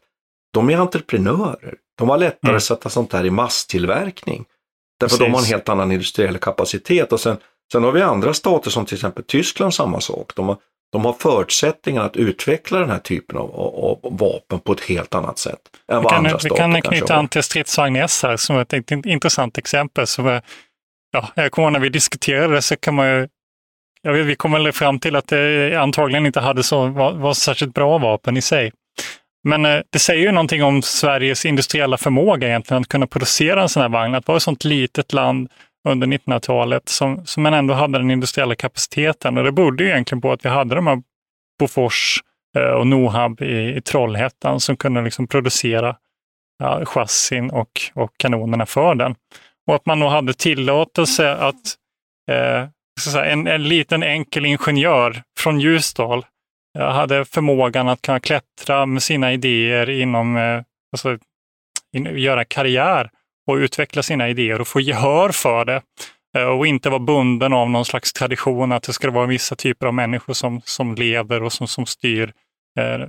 [0.53, 1.75] de är entreprenörer.
[1.99, 2.57] De har lättare mm.
[2.57, 4.45] att sätta sånt här i masstillverkning.
[5.01, 5.27] Därför Precis.
[5.27, 7.13] de har en helt annan industriell kapacitet.
[7.13, 7.37] Och sen,
[7.73, 10.33] sen har vi andra stater som till exempel Tyskland, samma sak.
[10.37, 10.57] De har,
[10.93, 15.15] de har förutsättningar att utveckla den här typen av, av, av vapen på ett helt
[15.15, 15.61] annat sätt
[15.93, 18.73] än vad kan, andra stater Vi kan knyta an till stridsvagn S här som ett,
[18.91, 20.07] intressant exempel.
[20.07, 20.43] Som är,
[21.13, 23.29] ja, jag kommer när vi diskuterade det så kan man ju
[24.03, 27.35] jag vet, vi kom väl fram till att det antagligen inte hade så, var, var
[27.35, 28.73] särskilt bra vapen i sig.
[29.45, 33.69] Men eh, det säger ju någonting om Sveriges industriella förmåga egentligen att kunna producera en
[33.69, 34.15] sån här vagn.
[34.15, 35.49] Att vara ett sånt litet land
[35.89, 39.39] under 1900-talet som, som man ändå hade den industriella kapaciteten.
[39.39, 41.03] Och det berodde ju egentligen på att vi hade de här
[41.59, 42.23] Bofors
[42.57, 45.97] eh, och Nohab i, i Trollhättan som kunde liksom producera
[46.59, 49.15] ja, chassin och, och kanonerna för den.
[49.67, 51.77] Och att man nog hade tillåtelse att
[52.31, 52.69] eh,
[53.01, 56.25] säga, en, en liten enkel ingenjör från Ljusdal
[56.73, 60.63] jag hade förmågan att kunna klättra med sina idéer inom, eh,
[60.93, 61.19] alltså,
[61.93, 63.11] in, göra karriär
[63.47, 65.83] och utveckla sina idéer och få gehör för det.
[66.39, 69.87] Eh, och inte vara bunden av någon slags tradition att det ska vara vissa typer
[69.87, 72.33] av människor som, som leder och som, som styr
[72.79, 73.03] eh,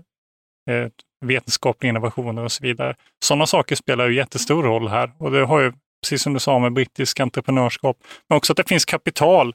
[0.76, 0.88] eh,
[1.26, 2.96] vetenskapliga innovationer och så vidare.
[3.26, 5.74] Sådana saker spelar ju jättestor roll här och det har ju,
[6.04, 7.98] precis som du sa med brittisk entreprenörskap,
[8.30, 9.54] men också att det finns kapital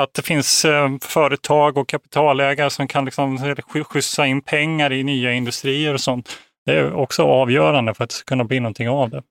[0.00, 5.32] att det finns eh, företag och kapitalägare som kan liksom skjutsa in pengar i nya
[5.32, 6.38] industrier och sånt.
[6.66, 9.22] Det är också avgörande för att det ska kunna bli någonting av det.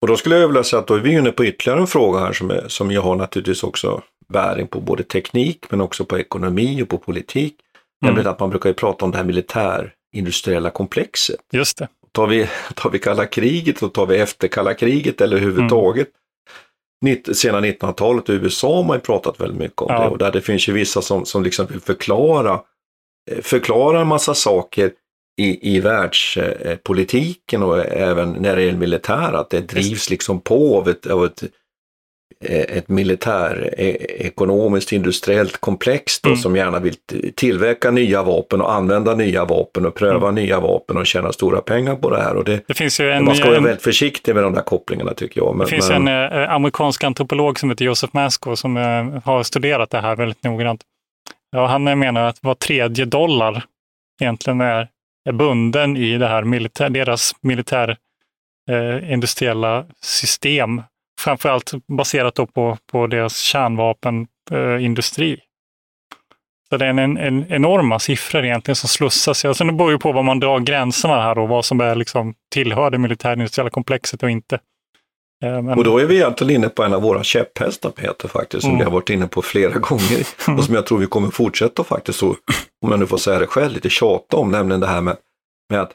[0.00, 2.18] Och då skulle jag vilja säga att då är vi inne på ytterligare en fråga
[2.18, 6.18] här som, är, som jag har naturligtvis också bäring på både teknik men också på
[6.18, 7.54] ekonomi och på politik.
[8.02, 8.14] Mm.
[8.14, 11.40] Nämligen att man brukar ju prata om det här militärindustriella komplexet.
[11.52, 11.88] Just det.
[12.12, 16.14] Tar vi, tar vi kalla kriget och tar vi efter kalla kriget eller överhuvudtaget mm
[17.32, 20.00] sedan 1900-talet i USA har man ju pratat väldigt mycket om ja.
[20.00, 22.60] det och där det finns ju vissa som, som liksom vill förklara,
[23.30, 24.92] eh, förklara en massa saker
[25.40, 30.88] i, i världspolitiken och även när det gäller militär, att det drivs liksom på av
[30.88, 31.42] ett, av ett
[32.44, 33.86] Eh, ett militär eh,
[34.26, 36.38] ekonomiskt industriellt komplex då, mm.
[36.38, 36.94] som gärna vill
[37.34, 40.34] tillverka nya vapen och använda nya vapen och pröva mm.
[40.34, 42.36] nya vapen och tjäna stora pengar på det här.
[42.36, 44.62] Och det, det finns ju en, man ska vara en, väldigt försiktig med de där
[44.62, 45.56] kopplingarna tycker jag.
[45.56, 48.82] Men, det finns men, en eh, amerikansk antropolog som heter Joseph Masco som eh,
[49.24, 50.80] har studerat det här väldigt noggrant.
[51.50, 53.64] Ja, han menar att var tredje dollar
[54.22, 54.88] egentligen är,
[55.24, 60.82] är bunden i det här militär, deras militärindustriella eh, system
[61.20, 65.32] framförallt baserat då på, på deras kärnvapenindustri.
[65.32, 65.38] Eh,
[66.68, 69.44] så det är en, en, enorma siffror egentligen som slussas.
[69.44, 72.34] Alltså det beror ju på var man drar gränserna här och vad som är liksom
[72.50, 74.58] tillhör det militärindustriella komplexet och inte.
[75.44, 75.78] Eh, men...
[75.78, 78.78] Och då är vi egentligen inne på en av våra käpphästar Peter faktiskt, som mm.
[78.78, 80.26] vi har varit inne på flera gånger
[80.58, 82.36] och som jag tror vi kommer fortsätta faktiskt, så,
[82.82, 85.16] om jag nu får säga det själv, lite tjata om, nämligen det här med,
[85.70, 85.92] med att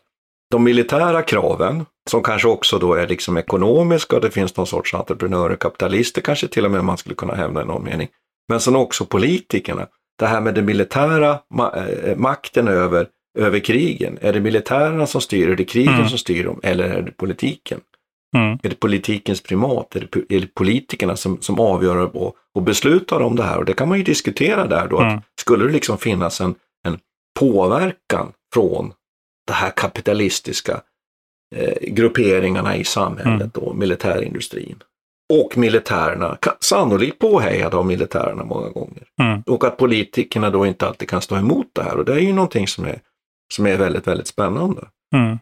[0.51, 4.93] de militära kraven, som kanske också då är liksom ekonomiska och det finns någon sorts
[4.93, 8.07] entreprenörer, kapitalister kanske till och med man skulle kunna hävda i någon mening.
[8.49, 9.87] Men sen också politikerna.
[10.19, 14.17] Det här med den militära eh, makten över, över krigen.
[14.21, 16.09] Är det militärerna som styr, är det krigen mm.
[16.09, 17.81] som styr dem eller är det politiken?
[18.35, 18.59] Mm.
[18.63, 19.95] Är det politikens primat?
[19.95, 23.57] Är det, är det politikerna som, som avgör och, och beslutar om det här?
[23.57, 24.99] Och det kan man ju diskutera där då.
[24.99, 25.17] Mm.
[25.17, 26.55] Att skulle det liksom finnas en,
[26.87, 26.97] en
[27.39, 28.93] påverkan från
[29.47, 30.81] det här kapitalistiska
[31.55, 33.67] eh, grupperingarna i samhället mm.
[33.67, 34.83] och militärindustrin.
[35.33, 39.03] Och militärerna, sannolikt påhejade av militärerna många gånger.
[39.21, 39.41] Mm.
[39.41, 41.97] Och att politikerna då inte alltid kan stå emot det här.
[41.97, 42.99] Och det är ju någonting som är
[43.53, 44.81] som är väldigt, väldigt spännande.
[45.15, 45.39] Mm.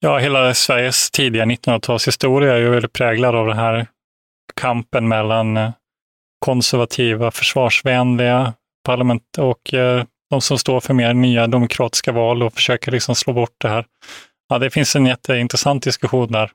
[0.00, 3.86] Ja, hela Sveriges tidiga 1900-talshistoria är ju väldigt präglad av den här
[4.54, 5.70] kampen mellan eh,
[6.46, 12.92] konservativa, försvarsvänliga parlament och eh, de som står för mer nya demokratiska val och försöker
[12.92, 13.86] liksom slå bort det här.
[14.48, 16.50] Ja, det finns en jätteintressant diskussion där.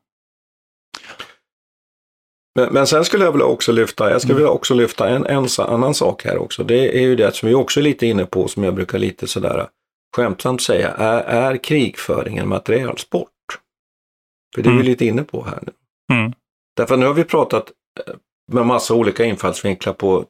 [2.60, 4.44] Men, men sen skulle jag vilja också lyfta, jag skulle Mm.
[4.44, 6.64] vilja också lyfta en, en annan sak här också.
[6.64, 9.28] Det är ju det som vi också är lite inne på, som jag brukar lite
[9.28, 9.68] sådär
[10.16, 13.30] skämtsamt säga, är, är krigföring en materialsport?
[14.56, 14.86] För det är vi Mm.
[14.88, 15.72] lite inne på här nu.
[16.16, 16.34] Mm.
[16.78, 17.72] Därför nu har vi pratat
[18.08, 18.14] eh,
[18.52, 20.26] med massa olika infallsvinklar på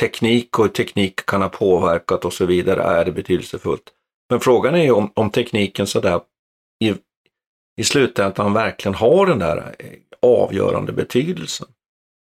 [0.00, 2.82] teknik och hur teknik kan ha påverkat och så vidare.
[2.82, 3.82] Är det betydelsefullt?
[4.30, 6.20] Men frågan är ju om, om tekniken sådär
[6.84, 6.94] i,
[7.80, 9.86] i slutändan verkligen har den där eh,
[10.22, 11.66] avgörande betydelsen.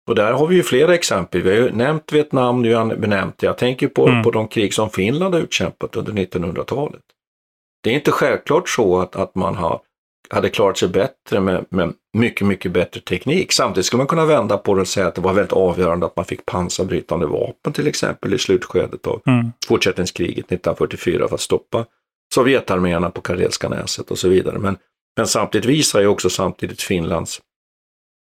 [0.08, 1.42] Och där har vi ju flera exempel.
[1.42, 3.46] Vi har ju nämnt Vietnam, nu har vi nämnt det.
[3.46, 4.22] Jag tänker på, Mm.
[4.22, 7.02] på de krig som Finland har utkämpat under 1900-talet.
[7.82, 9.80] Det är inte självklart så att, att man har,
[10.34, 13.52] hade klarat sig bättre med, med mycket, mycket bättre teknik.
[13.52, 16.16] Samtidigt skulle man kunna vända på det och säga att det var väldigt avgörande att
[16.16, 19.52] man fick pansarbrytande vapen till exempel i slutskedet av Mm.
[19.66, 21.84] fortsättningskriget 1944 för att stoppa
[22.34, 24.58] Sovjetarméerna på Karelska näset och så vidare.
[24.58, 24.76] Men,
[25.16, 27.40] men samtidigt visar ju också samtidigt Finlands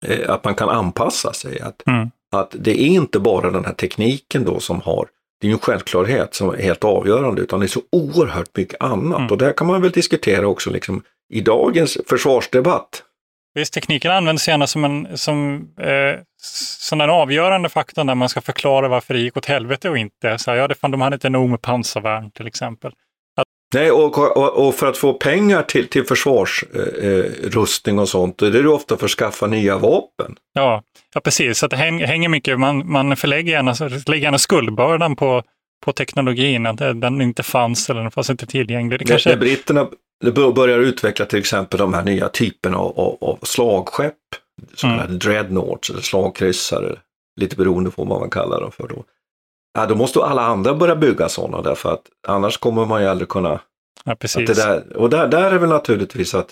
[0.06, 1.60] eh, att man kan anpassa sig.
[1.60, 2.10] Att, Mm.
[2.36, 5.08] att det är inte bara den här tekniken då som har,
[5.40, 8.82] det är ju en självklarhet som är helt avgörande, utan det är så oerhört mycket
[8.82, 9.18] annat.
[9.18, 9.30] Mm.
[9.30, 11.02] Och där kan man väl diskutera också liksom,
[11.32, 13.02] i dagens försvarsdebatt.
[13.54, 16.20] Visst, tekniken används gärna som en, som, eh,
[16.78, 20.38] som den avgörande faktorn när man ska förklara varför det gick åt helvete och inte.
[20.38, 22.92] Så här, ja, det fan, de hade inte nog med pansarvärn till exempel.
[23.74, 28.50] Nej, och, och, och för att få pengar till, till försvarsrustning och sånt, då är
[28.50, 30.36] det ofta för att skaffa nya vapen.
[30.52, 30.82] Ja,
[31.14, 31.58] ja precis.
[31.58, 33.74] Så att det häng- hänger mycket, man, man förlägger gärna,
[34.06, 35.42] lägger gärna skuldbördan på,
[35.84, 38.98] på teknologin, att den inte fanns eller den fanns inte tillgänglig.
[38.98, 39.88] Det kanske, när britterna
[40.24, 44.14] bör- börjar utveckla till exempel de här nya typerna av, av, av slagskepp,
[44.74, 44.98] så Mm.
[44.98, 46.96] kallade dreadnoughts eller slagkryssare,
[47.40, 49.04] lite beroende på vad man kallar dem för då.
[49.78, 53.28] Ja, då måste alla andra börja bygga sådana därför att annars kommer man ju aldrig
[53.28, 53.60] kunna...
[54.04, 54.56] ja, precis.
[54.56, 56.50] där, och där, där är väl naturligtvis att,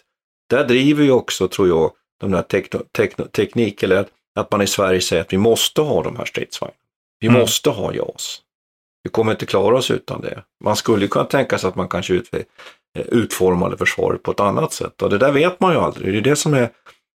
[0.50, 4.08] där driver ju också, tror jag, de där tekno, tekno, teknik, eller att,
[4.38, 6.78] att man i Sverige säger att vi måste ha de här stridsvagnarna.
[7.20, 7.40] Vi Mm.
[7.40, 8.40] måste ha JAS.
[9.04, 10.42] Vi kommer inte klara oss utan det.
[10.64, 12.42] Man skulle kunna tänka sig att man kanske eh,
[12.94, 15.02] utformade försvaret på ett annat sätt.
[15.02, 16.12] Och det där vet man ju aldrig.
[16.12, 16.68] Det är det som är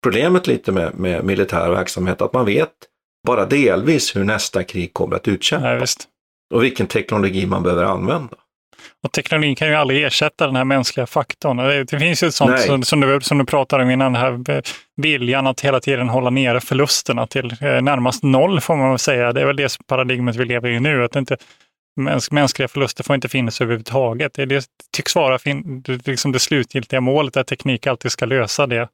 [0.02, 2.72] problemet lite med, med militär verksamhet, att man vet
[3.26, 5.96] bara delvis hur nästa krig kommer att utkämpas
[6.54, 8.36] och vilken teknologi man behöver använda.
[9.04, 11.56] Och teknologin kan ju aldrig ersätta den här mänskliga faktorn.
[11.56, 14.62] Det, finns ju ett sånt som, som, du, som du pratade om innan, den här
[14.96, 19.32] viljan att hela tiden hålla nere förlusterna till eh, närmast noll får man väl säga.
[19.32, 21.36] Det är väl det paradigmet vi lever i nu, att inte,
[21.98, 24.34] mäns, mänskliga förluster får inte finnas överhuvudtaget.
[24.34, 28.66] Det, det tycks vara fin, det, liksom det slutgiltiga målet, att teknik alltid ska lösa
[28.66, 28.88] det.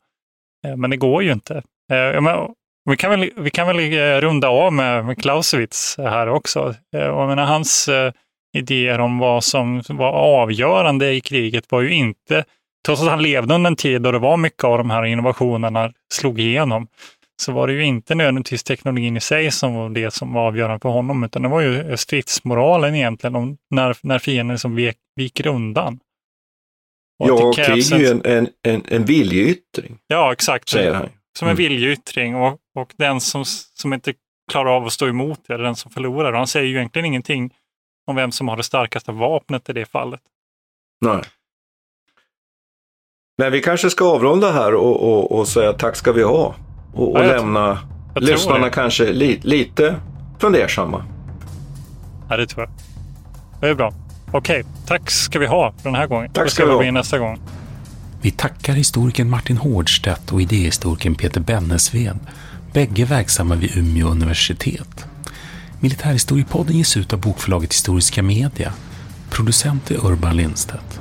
[0.66, 1.62] Eh, Men det går ju inte.
[1.92, 2.48] Eh,
[2.90, 6.74] Vi kan väl, vi kan väl eh, runda av med, Clausewitz här också.
[6.96, 8.12] Eh, jag menar, hans eh,
[8.56, 12.44] idéer om vad som var avgörande i kriget var ju inte,
[12.86, 15.92] trots att han levde under en tid då det var mycket av de här innovationerna
[16.12, 16.86] slog igenom,
[17.42, 20.78] så var det ju inte nödvändigtvis teknologin i sig som var det som var avgörande
[20.80, 25.46] för honom, utan det var ju stridsmoralen egentligen, om när, när fienden som vek, viker
[25.46, 26.00] undan.
[27.18, 30.68] Och Ja, det och krig är ju en- en, en, en, viljeyttring, Ja, exakt.
[30.68, 31.08] säger han.
[31.38, 31.56] Som en Mm.
[31.70, 34.14] viljeyttring och, och den som, som inte
[34.50, 36.32] klarar av att stå emot det är den som förlorar.
[36.32, 37.54] Och han säger ju egentligen ingenting
[38.06, 40.20] om vem som har det starkaste vapnet i det fallet.
[41.00, 41.22] Nej.
[43.38, 46.54] Men vi kanske ska avrunda här och, och, och säga tack ska vi ha.
[46.94, 47.78] Och, och Ja, lämna
[48.14, 48.70] jag lyssnarna det.
[48.70, 49.96] kanske li, lite
[50.38, 51.04] fundersamma.
[52.28, 52.72] Ja, det tror jag.
[53.60, 53.92] Det är bra.
[54.32, 56.30] Okej, tack ska vi ha för den här gången.
[56.32, 56.92] Tack ska vi ha.
[56.92, 57.38] nästa gång.
[58.20, 62.18] Vi tackar historikern Martin Hårdstedt och idéhistorikern Peter Bennesved,
[62.72, 65.06] bägge verksamma vid Umeå universitet.
[65.80, 68.72] Militärhistoriepodden ges ut av bokförlaget Historiska Media.
[69.30, 71.00] Producent är Urban Lindstedt.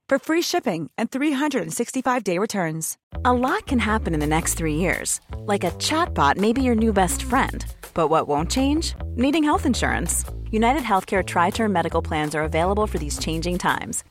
[0.11, 2.97] for free shipping and 365-day returns.
[3.23, 5.21] A lot can happen in the next three years.
[5.45, 7.65] Like a chatbot may be your new best friend.
[7.93, 8.93] But what won't change?
[9.15, 10.25] Needing health insurance.
[10.51, 14.03] United Healthcare Tri Term Medical Plans are available for these changing times.